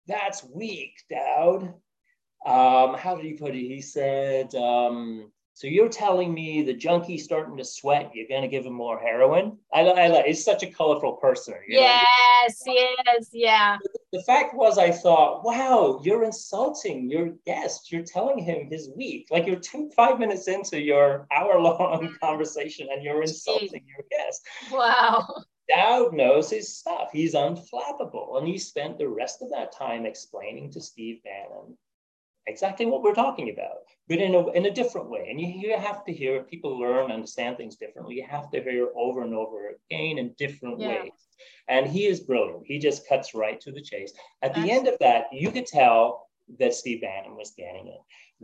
[0.07, 1.73] that's weak, Dowd."
[2.45, 3.67] Um, how did he put it?
[3.67, 8.47] He said, um, so you're telling me the junkie's starting to sweat, you're going to
[8.47, 9.59] give him more heroin?
[9.71, 11.53] I, I, he's such a colorful person.
[11.67, 12.73] yes, know?
[12.73, 13.77] yes, yeah.
[14.11, 17.91] The fact was, I thought, wow, you're insulting your guest.
[17.91, 19.27] You're telling him his week.
[19.29, 24.41] Like you're two, five minutes into your hour long conversation and you're insulting your guest.
[24.71, 25.43] Wow.
[25.69, 27.09] Dowd knows his stuff.
[27.13, 28.39] He's unflappable.
[28.39, 31.77] And he spent the rest of that time explaining to Steve Bannon
[32.47, 33.77] exactly what we're talking about,
[34.07, 35.27] but in a, in a different way.
[35.29, 38.15] And you, you have to hear people learn, and understand things differently.
[38.15, 41.03] You have to hear over and over again in different yeah.
[41.03, 41.11] ways.
[41.67, 42.63] And he is brilliant.
[42.65, 44.13] He just cuts right to the chase.
[44.41, 46.27] At the end of that, you could tell
[46.59, 47.99] that Steve Bannon was getting it.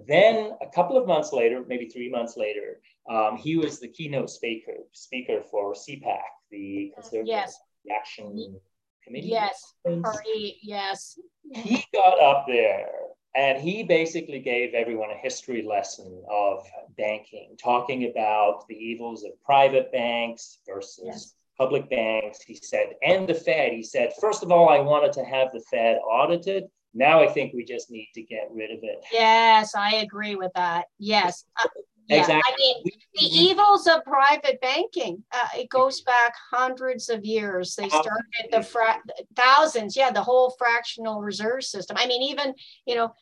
[0.08, 2.80] Then a couple of months later, maybe three months later,
[3.10, 6.20] um, he was the keynote speaker speaker for CPAC,
[6.52, 7.58] the Conservative yes.
[7.94, 8.60] Action
[9.04, 9.28] Committee.
[9.28, 9.74] Yes,
[10.04, 10.60] party.
[10.62, 11.20] Yes.
[11.54, 12.90] He got up there
[13.38, 16.66] and he basically gave everyone a history lesson of
[16.98, 21.34] banking, talking about the evils of private banks versus yes.
[21.56, 22.42] public banks.
[22.42, 23.74] He said, and the Fed.
[23.74, 26.64] He said, first of all, I wanted to have the Fed audited.
[26.96, 29.04] Now I think we just need to get rid of it.
[29.14, 30.86] Yes, I agree with that.
[30.98, 31.46] Yes.
[31.64, 31.68] Uh,
[32.10, 32.54] yeah, exactly.
[32.54, 32.84] I mean,
[33.16, 37.76] the evils of private banking, uh, it goes back hundreds of years.
[37.76, 39.02] They started the fra-
[39.36, 41.98] thousands, yeah, the whole fractional reserve system.
[42.00, 42.54] I mean, even,
[42.86, 43.14] you know,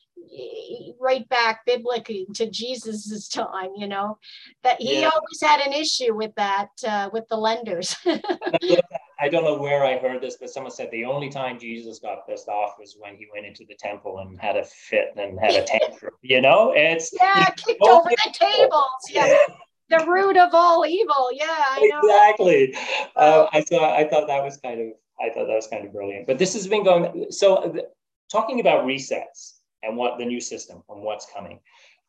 [0.99, 4.17] right back biblically to Jesus's time, you know,
[4.63, 5.09] that he yeah.
[5.13, 7.95] always had an issue with that, uh, with the lenders.
[8.05, 12.27] I don't know where I heard this, but someone said the only time Jesus got
[12.27, 15.53] pissed off was when he went into the temple and had a fit and had
[15.53, 16.13] a tantrum.
[16.21, 18.83] You know, it's yeah, kicked over the tables.
[19.09, 19.99] Yeah.
[19.99, 21.29] the root of all evil.
[21.31, 21.99] Yeah, I know.
[21.99, 22.75] Exactly.
[23.15, 24.87] Uh, I thought I thought that was kind of
[25.21, 26.27] I thought that was kind of brilliant.
[26.27, 27.27] But this has been going.
[27.29, 27.85] So, th-
[28.31, 29.54] talking about resets
[29.85, 31.59] and what the new system and what's coming.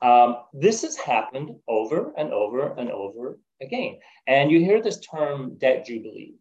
[0.02, 3.98] Um, this has happened over and over and over again.
[4.26, 6.34] And you hear this term debt jubilee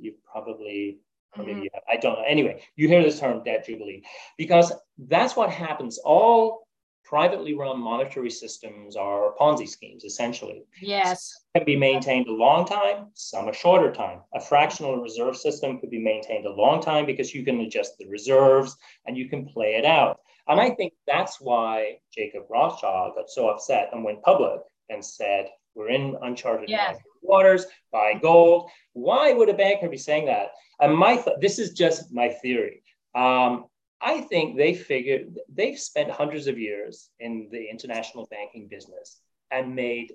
[0.00, 0.98] you probably
[1.36, 1.62] mm-hmm.
[1.88, 2.24] I don't know.
[2.26, 4.02] Anyway, you hear this term debt jubilee
[4.38, 5.98] because that's what happens.
[5.98, 6.66] All
[7.10, 10.62] privately run monetary systems are Ponzi schemes, essentially.
[10.80, 11.32] Yes.
[11.32, 14.20] Some can be maintained a long time, some a shorter time.
[14.32, 18.06] A fractional reserve system could be maintained a long time because you can adjust the
[18.06, 20.20] reserves and you can play it out.
[20.46, 25.48] And I think that's why Jacob Rothschild got so upset and went public and said,
[25.74, 26.96] we're in uncharted yes.
[27.22, 28.70] waters, buy gold.
[28.92, 30.52] Why would a banker be saying that?
[30.80, 32.84] And my th- this is just my theory.
[33.16, 33.64] Um,
[34.02, 39.20] I think they figured they've spent hundreds of years in the international banking business
[39.50, 40.12] and made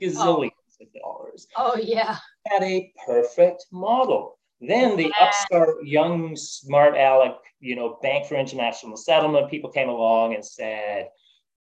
[0.00, 0.84] gazillions oh.
[0.84, 1.46] of dollars.
[1.56, 2.16] Oh yeah.
[2.46, 4.38] Had a perfect model.
[4.60, 5.24] Then the yeah.
[5.26, 11.08] upstart, young, smart aleck, you know, Bank for International Settlement people came along and said,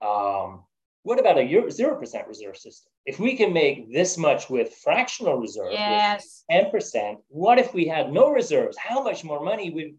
[0.00, 0.64] um,
[1.02, 2.90] what about a 0% reserve system?
[3.04, 6.42] If we can make this much with fractional reserve, yes.
[6.50, 8.76] 10%, what if we had no reserves?
[8.78, 9.94] How much more money would...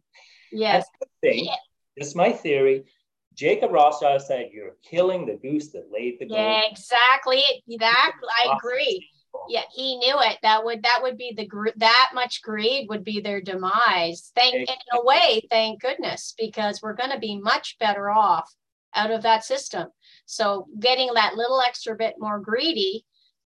[0.52, 0.86] Yes.
[1.22, 1.46] Thing.
[1.46, 1.56] Yeah.
[1.98, 2.86] This is my theory.
[3.34, 6.40] Jacob Rothschild said, you're killing the goose that laid the gold.
[6.40, 7.44] Yeah, exactly.
[7.80, 8.12] That,
[8.46, 9.08] I agree.
[9.50, 10.38] Yeah, he knew it.
[10.42, 14.32] That would that would be the that much greed would be their demise.
[14.36, 18.52] Thank in a way, thank goodness, because we're going to be much better off
[18.96, 19.90] out of that system.
[20.26, 23.06] So getting that little extra bit more greedy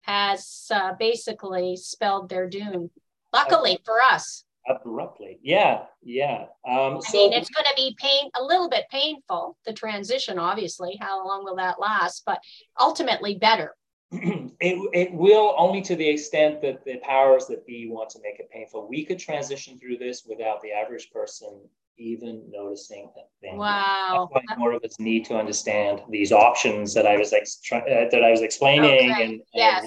[0.03, 2.91] has uh, basically spelled their doom.
[3.33, 4.45] Luckily for us.
[4.67, 6.47] Abruptly, yeah, yeah.
[6.67, 9.59] Um, I mean, it's going to be pain a little bit painful.
[9.67, 12.23] The transition, obviously, how long will that last?
[12.25, 12.41] But
[12.81, 13.75] ultimately, better.
[14.13, 18.41] it, it will only to the extent that the powers that be want to make
[18.41, 18.89] it painful.
[18.89, 21.61] We could transition through this without the average person
[21.99, 23.57] even noticing that thing.
[23.57, 24.29] Wow.
[24.59, 27.81] more of us need to understand these options that I was ex- uh,
[28.11, 29.13] that I was explaining.
[29.13, 29.25] Okay.
[29.25, 29.87] And, yes.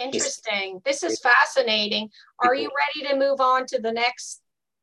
[0.00, 0.80] Interesting.
[0.84, 2.08] This, this is fascinating.
[2.38, 4.40] Are you ready to move on to the next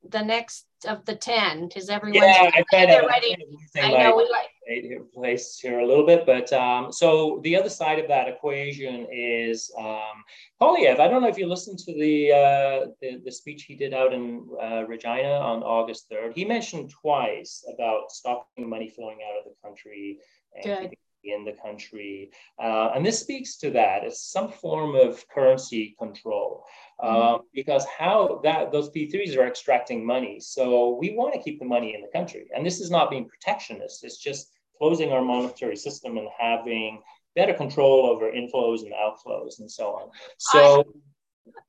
[0.07, 3.35] the next of the 10 because everyone's yeah, I kind of, ready.
[3.75, 4.49] I know we like
[5.13, 9.71] place here a little bit, but um, so the other side of that equation is
[9.77, 10.23] um,
[10.61, 10.99] Poilievre.
[10.99, 14.13] I don't know if you listened to the, uh, the, the speech he did out
[14.13, 16.33] in uh, Regina on August 3rd.
[16.33, 20.19] He mentioned twice about stopping money flowing out of the country
[20.55, 22.31] and Good in the country.
[22.61, 24.03] Uh, and this speaks to that.
[24.03, 26.65] It's some form of currency control
[27.01, 27.43] uh, mm-hmm.
[27.53, 30.39] because how that those P3s are extracting money.
[30.39, 32.47] So we want to keep the money in the country.
[32.55, 34.03] And this is not being protectionist.
[34.03, 37.01] It's just closing our monetary system and having
[37.35, 40.09] better control over inflows and outflows and so on.
[40.37, 40.83] So I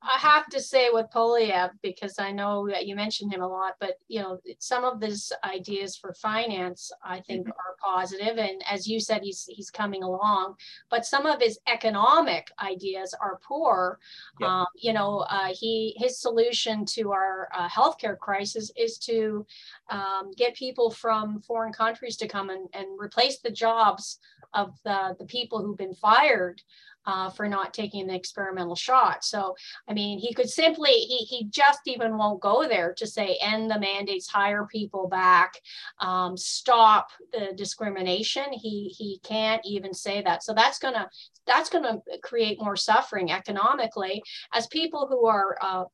[0.03, 3.99] have to say with Poilievre, because I know that you mentioned him a lot, but
[4.09, 7.51] you know, some of his ideas for finance, I think mm-hmm.
[7.51, 8.39] are positive.
[8.39, 10.55] And as you said, he's he's coming along,
[10.91, 13.99] but some of his economic ideas are poor.
[14.43, 19.47] Um, you know, uh, he his solution to our uh, healthcare crisis is to
[19.91, 24.19] um, get people from foreign countries to come and, and replace the jobs
[24.55, 26.63] of the, the people who've been fired
[27.09, 29.25] uh, for not taking the experimental shot.
[29.25, 29.57] So,
[29.89, 33.71] I mean, he could simply, he, he just even won't go there to say end
[33.71, 35.55] the mandates, hire people back,
[36.01, 38.45] um, stop the discrimination.
[38.53, 40.43] He, he can't even say that.
[40.43, 41.09] So that's going to,
[41.47, 45.85] that's going to create more suffering economically as people who are uh,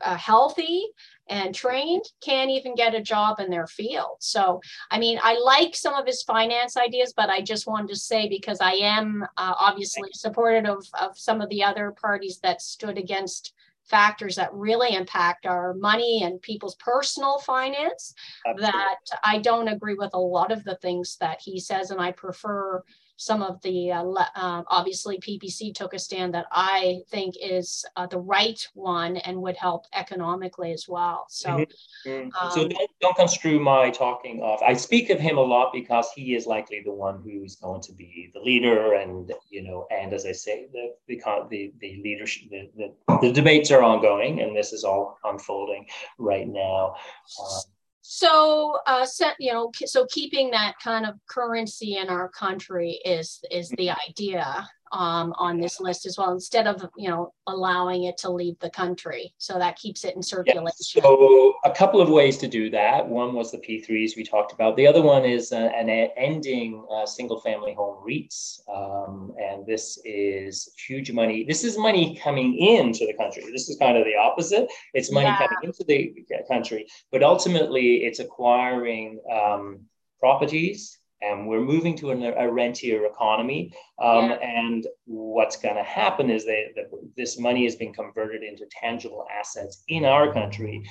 [0.00, 0.84] uh, healthy
[1.28, 4.16] and trained can't even get a job in their field.
[4.20, 4.60] So,
[4.90, 8.28] I mean, I like some of his finance ideas, but I just wanted to say
[8.28, 12.98] because I am uh, obviously supportive of, of some of the other parties that stood
[12.98, 13.52] against
[13.88, 18.14] factors that really impact our money and people's personal finance
[18.46, 18.70] Absolutely.
[18.70, 22.12] that I don't agree with a lot of the things that he says and I
[22.12, 22.82] prefer
[23.18, 28.06] some of the uh, uh, obviously PPC took a stand that I think is uh,
[28.06, 31.26] the right one and would help economically as well.
[31.28, 32.08] So, mm-hmm.
[32.08, 32.46] mm-hmm.
[32.46, 34.62] Um, so don't, don't construe my talking off.
[34.62, 37.92] I speak of him a lot because he is likely the one who's going to
[37.92, 41.18] be the leader, and you know, and as I say, the the
[41.50, 45.86] the, the leadership, the, the, the debates are ongoing, and this is all unfolding
[46.18, 46.94] right now.
[47.42, 47.62] Um,
[48.10, 53.38] so uh, set, you know so keeping that kind of currency in our country is
[53.50, 58.16] is the idea um, on this list as well, instead of you know allowing it
[58.18, 59.34] to leave the country.
[59.38, 60.62] So that keeps it in circulation.
[60.96, 61.02] Yeah.
[61.02, 63.06] So a couple of ways to do that.
[63.06, 64.76] One was the P3s we talked about.
[64.76, 70.70] The other one is uh, an ending uh, single-family home REITs, um, and this is
[70.86, 71.44] huge money.
[71.44, 73.44] This is money coming into the country.
[73.50, 74.68] This is kind of the opposite.
[74.94, 75.38] It's money yeah.
[75.38, 76.14] coming into the
[76.48, 79.80] country, but ultimately it's acquiring um,
[80.20, 83.72] properties and we're moving to an, a rentier economy.
[84.02, 84.34] Um, yeah.
[84.34, 89.26] And what's going to happen is that, that, this money is being converted into tangible
[89.36, 90.82] assets in our country,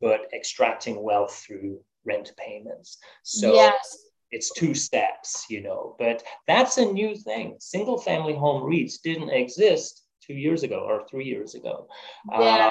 [0.00, 2.98] but extracting wealth through rent payments.
[3.22, 3.98] So yes.
[4.30, 7.56] it's two steps, you know, but that's a new thing.
[7.60, 11.88] Single family home REITs didn't exist two years ago or three years ago.
[12.30, 12.70] Yes.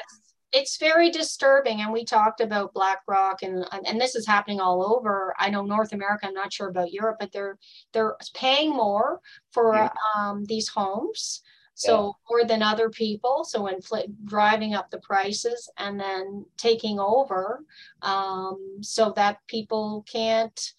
[0.52, 5.34] it's very disturbing and we talked about blackrock and and this is happening all over
[5.38, 7.58] i know north america i'm not sure about europe but they're
[7.92, 9.20] they're paying more
[9.52, 9.90] for yeah.
[10.16, 11.42] um, these homes
[11.74, 12.36] so yeah.
[12.36, 17.64] more than other people so infl- driving up the prices and then taking over
[18.02, 20.72] um, so that people can't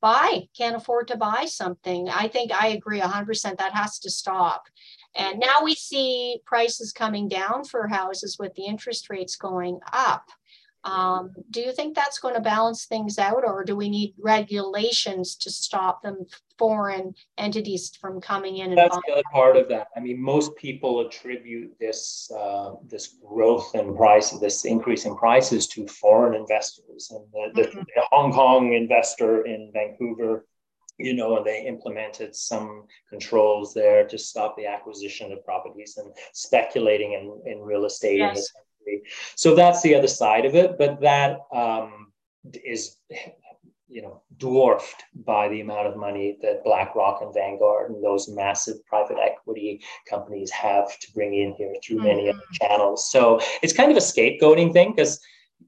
[0.00, 4.66] buy can't afford to buy something i think i agree 100% that has to stop
[5.16, 10.26] and now we see prices coming down for houses with the interest rates going up.
[10.86, 15.34] Um, do you think that's going to balance things out, or do we need regulations
[15.36, 16.26] to stop them
[16.58, 18.68] foreign entities from coming in?
[18.68, 19.88] And That's the other part of that.
[19.96, 25.66] I mean, most people attribute this uh, this growth in price, this increase in prices,
[25.68, 27.78] to foreign investors, and the, mm-hmm.
[27.80, 30.46] the, the Hong Kong investor in Vancouver
[30.98, 36.10] you know, and they implemented some controls there to stop the acquisition of properties and
[36.32, 38.28] speculating in, in real estate yes.
[38.28, 39.02] in this country.
[39.34, 42.12] So that's the other side of it, but that um,
[42.64, 42.96] is,
[43.88, 48.84] you know, dwarfed by the amount of money that BlackRock and Vanguard and those massive
[48.86, 52.06] private equity companies have to bring in here through mm-hmm.
[52.06, 53.10] many other channels.
[53.10, 55.20] So it's kind of a scapegoating thing because,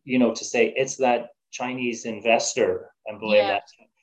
[0.04, 3.48] you know, to say it's that Chinese investor and blame yeah.
[3.48, 3.62] that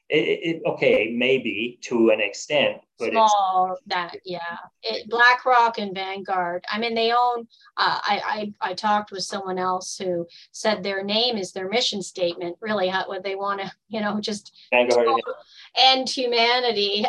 [0.09, 4.57] it, it, okay, maybe to an extent, small that yeah.
[4.83, 6.63] It, BlackRock and Vanguard.
[6.71, 7.47] I mean, they own.
[7.77, 12.01] Uh, I, I I talked with someone else who said their name is their mission
[12.01, 12.57] statement.
[12.61, 15.21] Really, how, what they want to, you know, just Vanguard,
[15.77, 17.05] end humanity,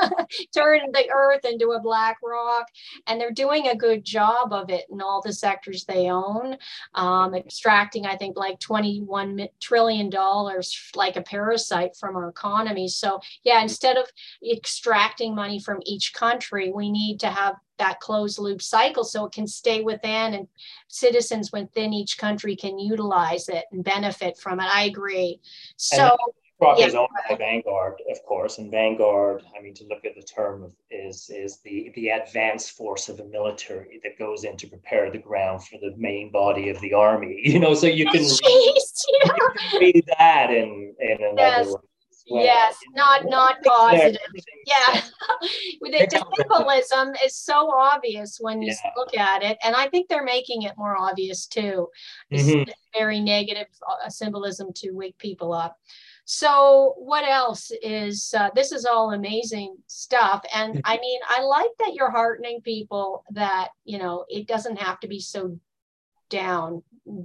[0.54, 2.66] turn the earth into a black rock.
[3.06, 6.56] And they're doing a good job of it in all the sectors they own,
[6.94, 10.10] um, extracting, I think, like $21 trillion
[10.94, 12.88] like a parasite from our economy.
[12.88, 14.06] So, yeah, instead of
[14.50, 19.32] extracting money from each country, we need to have that closed loop cycle so it
[19.32, 20.48] can stay within and
[20.88, 24.66] citizens within each country can utilize it and benefit from it.
[24.66, 25.40] I agree.
[25.76, 26.16] So,
[26.58, 26.86] BlackRock yeah.
[26.86, 30.64] is owned by Vanguard, of course, and Vanguard, I mean, to look at the term
[30.64, 35.10] of, is is the the advanced force of the military that goes in to prepare
[35.10, 37.40] the ground for the main body of the army.
[37.48, 38.74] You know, so you can, Jeez, yeah.
[39.22, 39.30] you
[39.70, 41.66] can read that in in another yes.
[41.68, 41.80] way.
[42.30, 44.20] Well, yes, not not positive.
[44.66, 45.00] Yeah,
[45.80, 48.90] the symbolism is so obvious when you yeah.
[48.96, 51.88] look at it, and I think they're making it more obvious too.
[52.32, 52.70] Mm-hmm.
[52.94, 55.76] very negative uh, symbolism to wake people up.
[56.30, 61.70] So what else is uh, this is all amazing stuff and I mean I like
[61.78, 65.58] that you're heartening people that you know it doesn't have to be so
[66.28, 66.82] down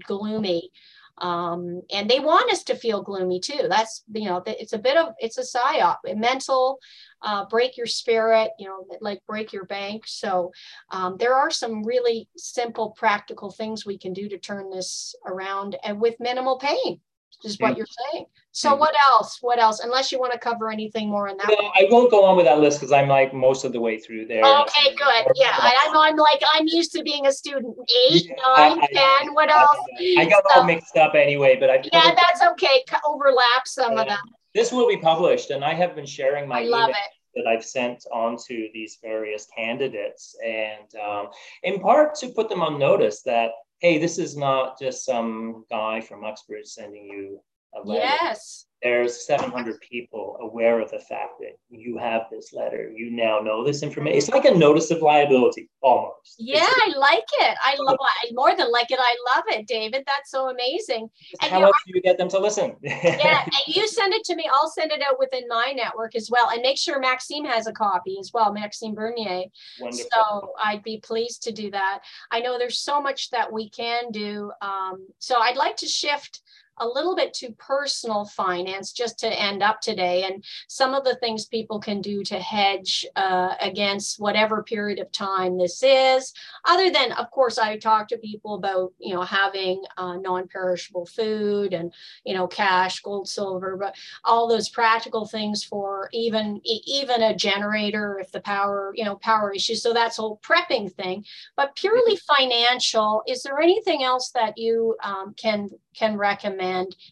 [0.07, 0.71] gloomy
[1.19, 4.97] um, and they want us to feel gloomy too that's you know it's a bit
[4.97, 6.79] of it's a psyop mental
[7.23, 10.03] uh, break your spirit, you know, like break your bank.
[10.05, 10.51] So
[10.91, 15.77] um, there are some really simple, practical things we can do to turn this around
[15.83, 16.99] and with minimal pain
[17.45, 18.25] is what you're saying.
[18.51, 19.39] So what else?
[19.41, 19.79] What else?
[19.79, 21.47] Unless you want to cover anything more in that.
[21.47, 23.97] No, I won't go on with that list because I'm like most of the way
[23.99, 24.43] through there.
[24.43, 25.25] Okay, good.
[25.35, 26.01] Yeah, I, know.
[26.01, 27.75] I'm like I'm used to being a student.
[28.09, 29.29] Eight, yeah, nine, I, ten.
[29.29, 29.77] I, what else?
[30.17, 31.83] I got so, all mixed up anyway, but I.
[31.91, 32.83] Yeah, that's okay.
[33.05, 34.19] Overlap some of them.
[34.53, 36.59] This will be published, and I have been sharing my.
[36.59, 36.95] I love it
[37.35, 41.27] that I've sent on to these various candidates, and um,
[41.63, 43.51] in part to put them on notice that
[43.83, 47.39] hey, this is not just some guy from Uxbridge sending you
[47.75, 47.99] a letter.
[48.01, 52.91] Yes there's 700 people aware of the fact that you have this letter.
[52.93, 54.17] You now know this information.
[54.17, 56.35] It's like a notice of liability almost.
[56.37, 57.57] Yeah, I like it.
[57.63, 58.35] I love it.
[58.35, 60.03] More than like it, I love it, David.
[60.05, 61.09] That's so amazing.
[61.41, 62.75] And How else do you get them to listen?
[62.83, 64.49] yeah, and you send it to me.
[64.53, 66.49] I'll send it out within my network as well.
[66.49, 69.45] And make sure Maxime has a copy as well, Maxime Bernier.
[69.79, 70.09] Wonderful.
[70.11, 71.99] So I'd be pleased to do that.
[72.31, 74.51] I know there's so much that we can do.
[74.61, 76.41] Um, so I'd like to shift
[76.77, 80.23] a little bit too personal finance just to end up today.
[80.23, 85.11] And some of the things people can do to hedge uh, against whatever period of
[85.11, 86.33] time this is
[86.65, 91.73] other than of course i talk to people about you know having uh, non-perishable food
[91.73, 91.93] and
[92.23, 98.19] you know cash gold silver but all those practical things for even even a generator
[98.19, 101.25] if the power you know power issues so that's whole prepping thing.
[101.55, 106.62] But purely financial is there anything else that you um, can can recommend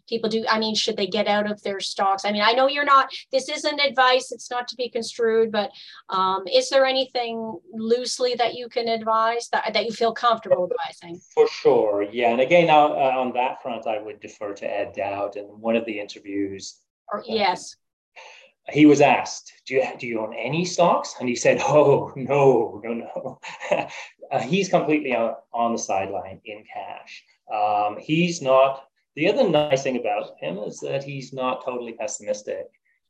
[0.08, 2.68] people do i mean should they get out of their stocks i mean i know
[2.68, 5.72] you're not this isn't advice it's not to be construed but
[6.10, 11.20] um, is there anything loosely that you can advise that, that you feel comfortable advising
[11.34, 15.36] for sure yeah and again uh, on that front i would defer to ed dowd
[15.36, 16.80] in one of the interviews
[17.12, 17.76] or, yes
[18.70, 21.16] he was asked, do you, do you own any stocks?
[21.20, 23.40] And he said, oh, no, no, no.
[24.32, 27.24] uh, he's completely on, on the sideline in cash.
[27.54, 28.86] Um, he's not,
[29.16, 32.68] the other nice thing about him is that he's not totally pessimistic.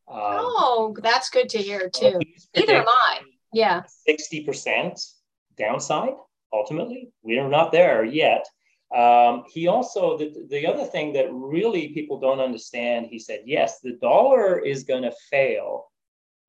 [0.08, 2.20] Um, oh, that's good to hear too.
[2.56, 3.20] Either am I.
[3.54, 3.84] Yeah.
[4.08, 5.14] 60%
[5.58, 6.14] downside,
[6.52, 7.10] ultimately.
[7.22, 8.46] We're not there yet.
[8.96, 13.80] Um, he also, the, the other thing that really people don't understand, he said, yes,
[13.80, 15.86] the dollar is going to fail,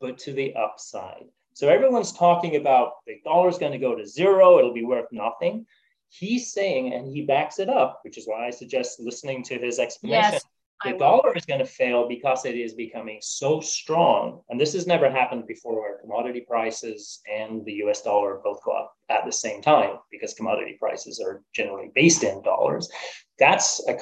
[0.01, 1.25] but to the upside.
[1.55, 5.07] So everyone's talking about the dollar is going to go to zero, it'll be worth
[5.13, 5.67] nothing
[6.13, 9.79] he's saying, and he backs it up, which is why I suggest listening to his
[9.79, 10.33] explanation.
[10.35, 10.45] Yes,
[10.85, 14.41] the dollar is going to fail because it is becoming so strong.
[14.49, 18.73] And this has never happened before where commodity prices and the US dollar both go
[18.73, 22.91] up at the same time because commodity prices are generally based in dollars.
[23.39, 23.95] That's a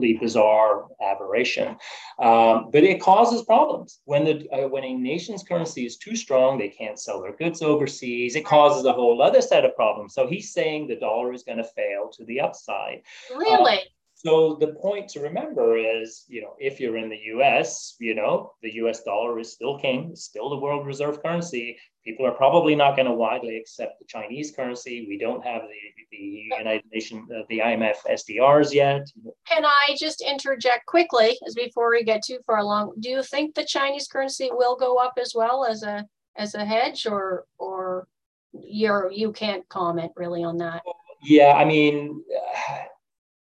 [0.00, 1.76] completely bizarre aberration,
[2.18, 6.58] um, but it causes problems when the uh, when a nation's currency is too strong,
[6.58, 8.36] they can't sell their goods overseas.
[8.36, 10.14] It causes a whole other set of problems.
[10.14, 13.02] So he's saying the dollar is going to fail to the upside.
[13.34, 13.78] Really?
[13.78, 13.84] Um,
[14.14, 18.52] so the point to remember is, you know, if you're in the U.S., you know,
[18.62, 19.02] the U.S.
[19.02, 21.78] dollar is still king, still the world reserve currency.
[22.04, 25.06] People are probably not going to widely accept the Chinese currency.
[25.06, 29.06] We don't have the, the United Nations, uh, the IMF SDRs yet.
[29.46, 32.94] Can I just interject quickly, as before we get too far along?
[33.00, 36.64] Do you think the Chinese currency will go up as well as a as a
[36.64, 38.06] hedge, or or
[38.52, 40.82] you're you can't comment really on that?
[41.22, 42.22] Yeah, I mean.
[42.34, 42.74] Uh,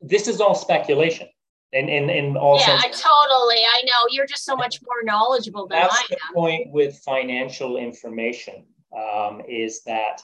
[0.05, 1.29] this is all speculation
[1.73, 3.01] in, in, in all yeah, senses.
[3.01, 3.57] totally.
[3.57, 6.33] I know you're just so much more knowledgeable than That's I the am.
[6.33, 8.63] point with financial information
[8.95, 10.21] um, is that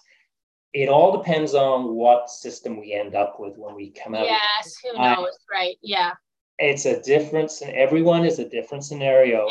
[0.74, 4.26] it all depends on what system we end up with when we come out.
[4.26, 5.76] Yes, who knows, right?
[5.82, 6.12] Yeah.
[6.60, 9.48] It's a difference, and everyone is a different scenario.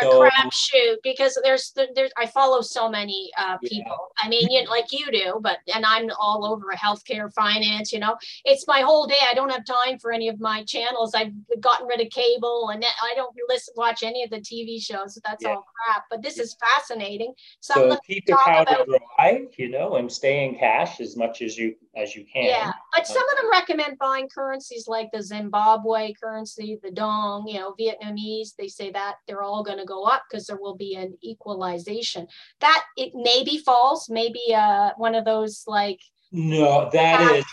[0.00, 4.10] A so, crapshoot because there's there's I follow so many uh, people.
[4.22, 4.26] Yeah.
[4.26, 7.92] I mean, you, like you do, but and I'm all over healthcare, finance.
[7.92, 9.18] You know, it's my whole day.
[9.28, 11.14] I don't have time for any of my channels.
[11.14, 15.14] I've gotten rid of cable, and I don't listen watch any of the TV shows.
[15.14, 15.50] So That's yeah.
[15.50, 16.04] all crap.
[16.10, 17.34] But this is fascinating.
[17.60, 21.42] So, so keep your powder about, dry, you know, and stay in cash as much
[21.42, 22.44] as you as you can.
[22.44, 27.58] Yeah, but some of them recommend buying currencies like the Zimbabwe currency, the Dong, you
[27.58, 28.54] know, Vietnamese.
[28.56, 32.26] They say that they're all going to go up because there will be an equalization.
[32.60, 36.00] That it may be false, maybe uh, one of those like
[36.32, 37.44] no, that is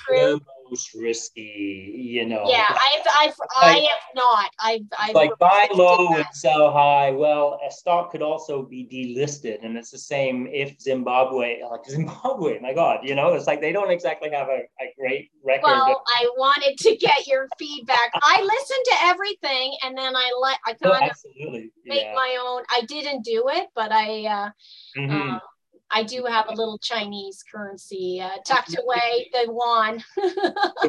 [0.70, 2.44] most risky, you know.
[2.50, 4.50] Yeah, I've, I've, I have not.
[4.60, 7.12] I've, I've like buy low and sell high.
[7.12, 12.60] Well, a stock could also be delisted, and it's the same if Zimbabwe, like Zimbabwe,
[12.60, 15.64] my God, you know, it's like they don't exactly have a, a great record.
[15.64, 18.12] Well, I wanted to get your feedback.
[18.22, 21.72] I listened to everything, and then I let I Oh, kind of absolutely.
[21.86, 22.14] make Yeah.
[22.16, 22.64] my own.
[22.70, 24.26] I didn't do it, but I.
[24.26, 24.50] Uh,
[24.98, 25.36] Mhm.
[25.36, 25.40] uh,
[25.90, 30.04] I do have a little Chinese currency uh, tucked away, the yuan.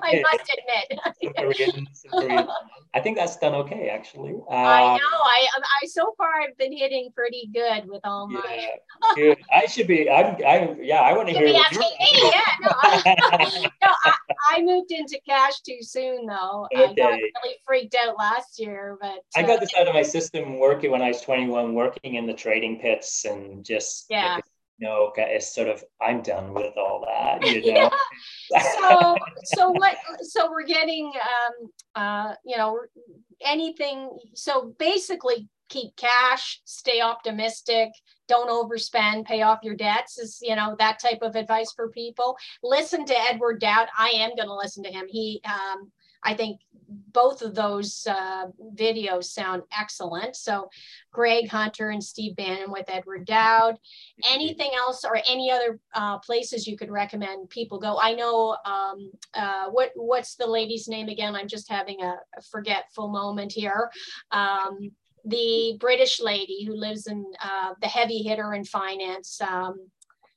[0.03, 1.01] I must admit.
[1.22, 2.49] Some Korean- some Korean.
[2.94, 4.34] I think that's done okay, actually.
[4.51, 5.18] I Um, know.
[5.22, 5.46] I,
[5.82, 8.68] I so far I've been hitting pretty good with all my.
[9.16, 9.34] Yeah.
[9.53, 10.11] I should be.
[10.11, 10.36] I'm.
[10.44, 11.03] I yeah.
[11.03, 12.40] I want to hear be asking me, yeah.
[12.62, 14.12] No, I, no I,
[14.57, 16.66] I moved into cash too soon, though.
[16.74, 17.32] I got Okay.
[17.42, 20.90] really freaked out last year, but I uh, got this out of my system working
[20.90, 24.38] when I was 21, working in the trading pits and just Yeah.
[24.81, 27.91] No, it's sort of I'm done with all that, you know.
[28.81, 32.81] so so what so we're getting um uh you know
[33.45, 37.91] anything so basically keep cash stay optimistic
[38.29, 42.37] don't overspend pay off your debts is you know that type of advice for people.
[42.62, 43.89] Listen to edward dowd.
[43.99, 45.07] I am going to listen to him.
[45.09, 45.91] He um
[46.25, 50.37] i think both of those uh, videos sound excellent.
[50.37, 50.71] So
[51.12, 53.79] greg hunter and steve bannon with edward dowd.
[54.25, 57.99] Anything else or any other uh, places you could recommend people go?
[58.01, 61.35] I know um, uh, what what's the lady's name again?
[61.35, 63.91] I'm just having a, a forgetful moment here.
[64.31, 64.91] Um,
[65.25, 69.89] the british lady who lives in uh, the heavy hitter in finance um,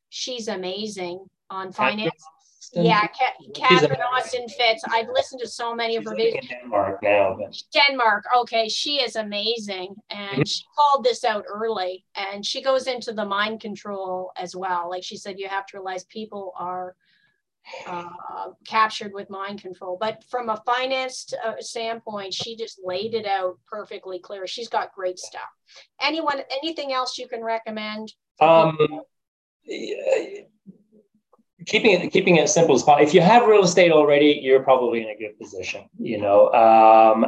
[0.10, 2.26] she's amazing on finance
[2.74, 7.04] yeah Ca- She's catherine austin fitts i've listened to so many of her videos Denmark
[7.04, 8.26] now, but Denmark.
[8.40, 9.96] Okay, she is amazing.
[10.10, 14.90] And she called this out early and she goes into the mind control as well.
[14.90, 16.96] Like she said, you have to realize people are
[17.86, 19.98] uh, captured with mind control.
[20.00, 24.48] But from a finance uh, standpoint, she just laid it out perfectly clear.
[24.48, 25.50] She's got great stuff.
[26.02, 28.14] Anyone, anything else you can recommend?
[28.40, 28.78] um,
[29.64, 30.42] yeah,
[31.66, 33.06] keeping it keeping it simple as possible.
[33.08, 35.90] If you have real estate already, you're probably in a good position.
[36.00, 37.26] You know, um,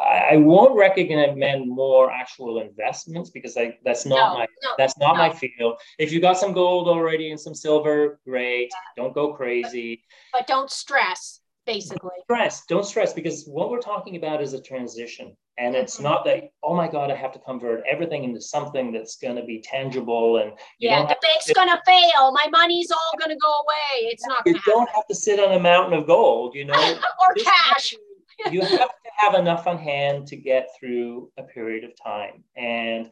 [0.00, 4.96] I, I won't recommend more actual investments because I, that's not No, my no, that's
[4.98, 5.18] not no.
[5.18, 5.78] my field.
[5.98, 8.72] If you got some gold already and some silver, great.
[8.96, 10.02] Don't go crazy.
[10.32, 12.10] but don't stress, basically.
[12.24, 12.64] Stress.
[12.66, 15.36] Don't stress because what we're talking about is a transition.
[15.58, 16.04] And it's Mhm.
[16.04, 19.44] not that, oh my God, I have to convert everything into something that's going to
[19.44, 20.38] be tangible.
[20.38, 22.32] And you Yeah, the bank's gonna fail.
[22.32, 24.06] My money's all gonna go away.
[24.06, 26.74] It's not you don't have to sit on a mountain of gold, you know.
[27.20, 27.94] or This cash.
[28.50, 32.42] you have to have enough on hand to get through a period of time.
[32.56, 33.10] And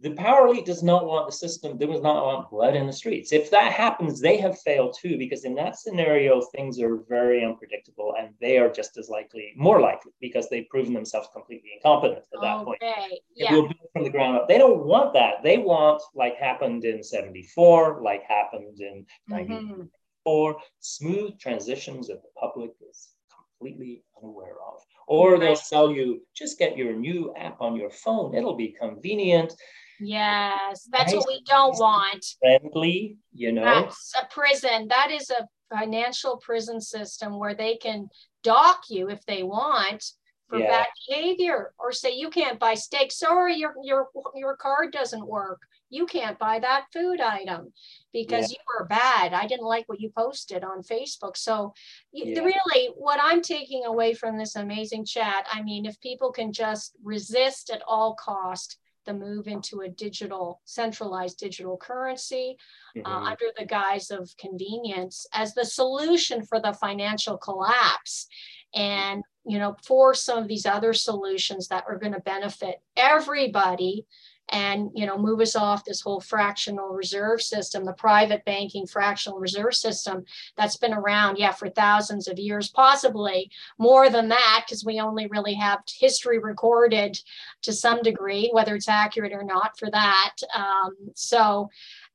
[0.00, 2.92] the power elite does not want the system, they does not want blood in the
[2.92, 3.32] streets.
[3.32, 8.14] If that happens, they have failed too, because in that scenario, things are very unpredictable
[8.18, 12.40] and they are just as likely, more likely, because they've proven themselves completely incompetent at
[12.40, 12.80] that point.
[12.82, 14.46] Okay, It yeah, will build from the ground up.
[14.48, 15.42] They don't want that.
[15.42, 20.60] They want, like happened in 74, like happened in 94, Mhm.
[20.78, 23.14] smooth transitions that the public is
[23.58, 24.80] completely unaware of.
[25.08, 28.34] Or they'll sell you, just get your new app on your phone.
[28.34, 29.54] It'll be convenient,
[30.00, 32.24] yes, that's what we don't want.
[32.40, 33.64] friendly, you know.
[33.64, 34.88] That's a prison.
[34.88, 38.08] That is a financial prison system where they can
[38.42, 40.04] dock you if they want
[40.48, 40.68] for Yeah.
[40.68, 43.12] bad behavior or say you can't buy steak.
[43.12, 45.60] Sorry, your your your card doesn't work.
[45.90, 47.72] You can't buy that food item
[48.12, 49.32] because you were bad.
[49.32, 51.36] I didn't like what you posted on Facebook.
[51.36, 51.74] So
[52.12, 52.42] Yeah.
[52.42, 56.96] really what I'm taking away from this amazing chat, I mean, if people can just
[57.02, 58.78] resist at all cost
[59.08, 62.58] the move into a digital centralized digital currency
[63.04, 63.26] uh, Mhm.
[63.30, 68.26] under the guise of convenience as the solution for the financial collapse
[68.74, 74.06] and you know for some of these other solutions that are going to benefit everybody
[74.50, 79.38] and you know move us off this whole fractional reserve system the private banking fractional
[79.38, 80.24] reserve system
[80.56, 85.26] that's been around yeah for thousands of years possibly more than that because we only
[85.26, 87.18] really have history recorded
[87.62, 90.36] to some degree whether it's accurate or not for that.
[90.54, 91.70] Um, so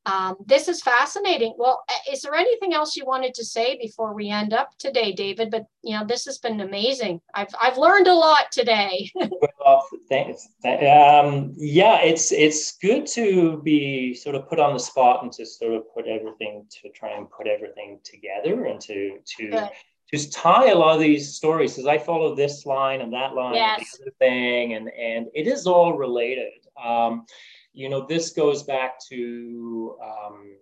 [0.06, 1.54] um, this is fascinating.
[1.58, 5.50] Well, is there anything else you wanted to say before we end up today, David?
[5.50, 7.22] But you know, this has been amazing.
[7.34, 9.10] I've I've learned a lot today.
[9.66, 10.50] Well, thanks.
[10.62, 15.32] Th- Um, yeah, it's it's good to be sort of put on the spot and
[15.34, 19.70] to sort of put everything to try and put everything together and to to Good.
[20.12, 23.56] just tie a lot of these stories because I follow this line and that line
[23.56, 26.52] and the other thing, and and it is all related.
[26.84, 27.26] Um,
[27.74, 30.56] you know, this goes back to um,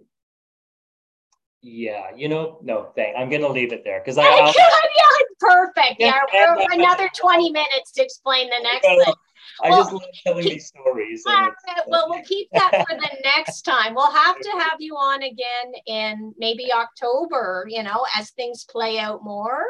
[1.61, 3.15] Yeah, you know, no, thank.
[3.17, 4.23] I'm gonna leave it there because I.
[4.23, 4.51] Yeah,
[5.39, 5.95] perfect.
[5.99, 9.13] Yeah, yeah another 20 minutes to explain the next thing.
[9.63, 11.23] I well, just love telling these stories.
[11.25, 13.93] Well, we'll keep that for the next time.
[13.93, 18.97] We'll have to have you on again in maybe October, you know, as things play
[18.97, 19.63] out more.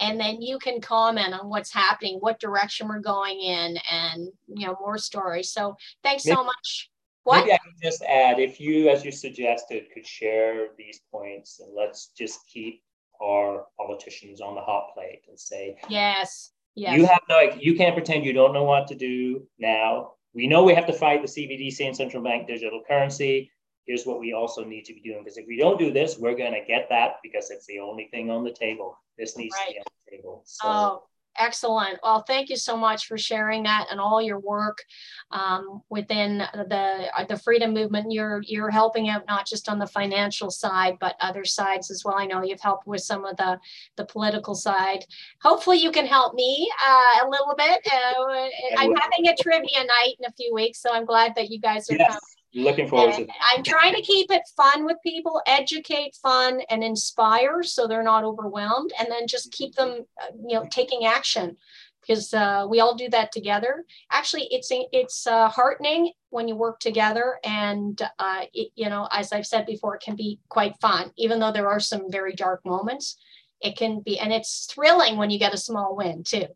[0.00, 4.66] And then you can comment on what's happening, what direction we're going in, and, you
[4.66, 5.52] know, more stories.
[5.52, 6.90] So thanks maybe, so much.
[7.24, 7.40] What?
[7.40, 11.74] Maybe I can just add if you, as you suggested, could share these points and
[11.74, 12.82] let's just keep
[13.22, 16.96] our politicians on the hot plate and say, yes Yes.
[16.96, 20.12] You have no, you can't pretend you don't know what to do now.
[20.32, 23.50] We know we have to fight the CBDC and central bank digital currency.
[23.84, 26.36] Here's what we also need to be doing because if we don't do this, we're
[26.36, 28.96] going to get that because it's the only thing on the table.
[29.18, 29.66] This needs right.
[29.66, 30.42] to be on the table.
[30.44, 31.02] So, oh,
[31.36, 31.98] Excellent.
[32.02, 34.84] Well, thank you so much for sharing that and all your work
[35.30, 38.10] um, within the uh, the freedom movement.
[38.10, 42.16] You're you're helping out not just on the financial side, but other sides as well.
[42.18, 43.58] I know you've helped with some of the
[43.96, 45.04] the political side.
[45.40, 47.86] Hopefully, you can help me uh, a little bit.
[47.92, 51.60] Uh, I'm having a trivia night in a few weeks, so I'm glad that you
[51.60, 52.18] guys are yes.
[52.54, 53.34] Looking forward and to that.
[53.54, 58.24] I'm trying to keep it fun with people, educate, fun, and inspire so they're not
[58.24, 61.56] overwhelmed, and then just keep them, uh, you know, taking action
[62.00, 63.84] because uh, we all do that together.
[64.10, 69.32] Actually, it's it's uh, heartening when you work together, and uh, it, you know, as
[69.32, 72.64] I've said before, it can be quite fun, even though there are some very dark
[72.64, 73.18] moments.
[73.60, 76.46] It can be, and it's thrilling when you get a small win too,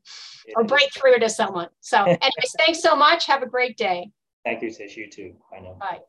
[0.55, 1.69] or break through to someone.
[1.81, 3.27] So, anyways, thanks so much.
[3.27, 4.11] Have a great day.
[4.45, 4.97] Thank you, Tish.
[4.97, 5.37] You too.
[5.57, 5.77] I know.
[5.79, 6.01] Bye.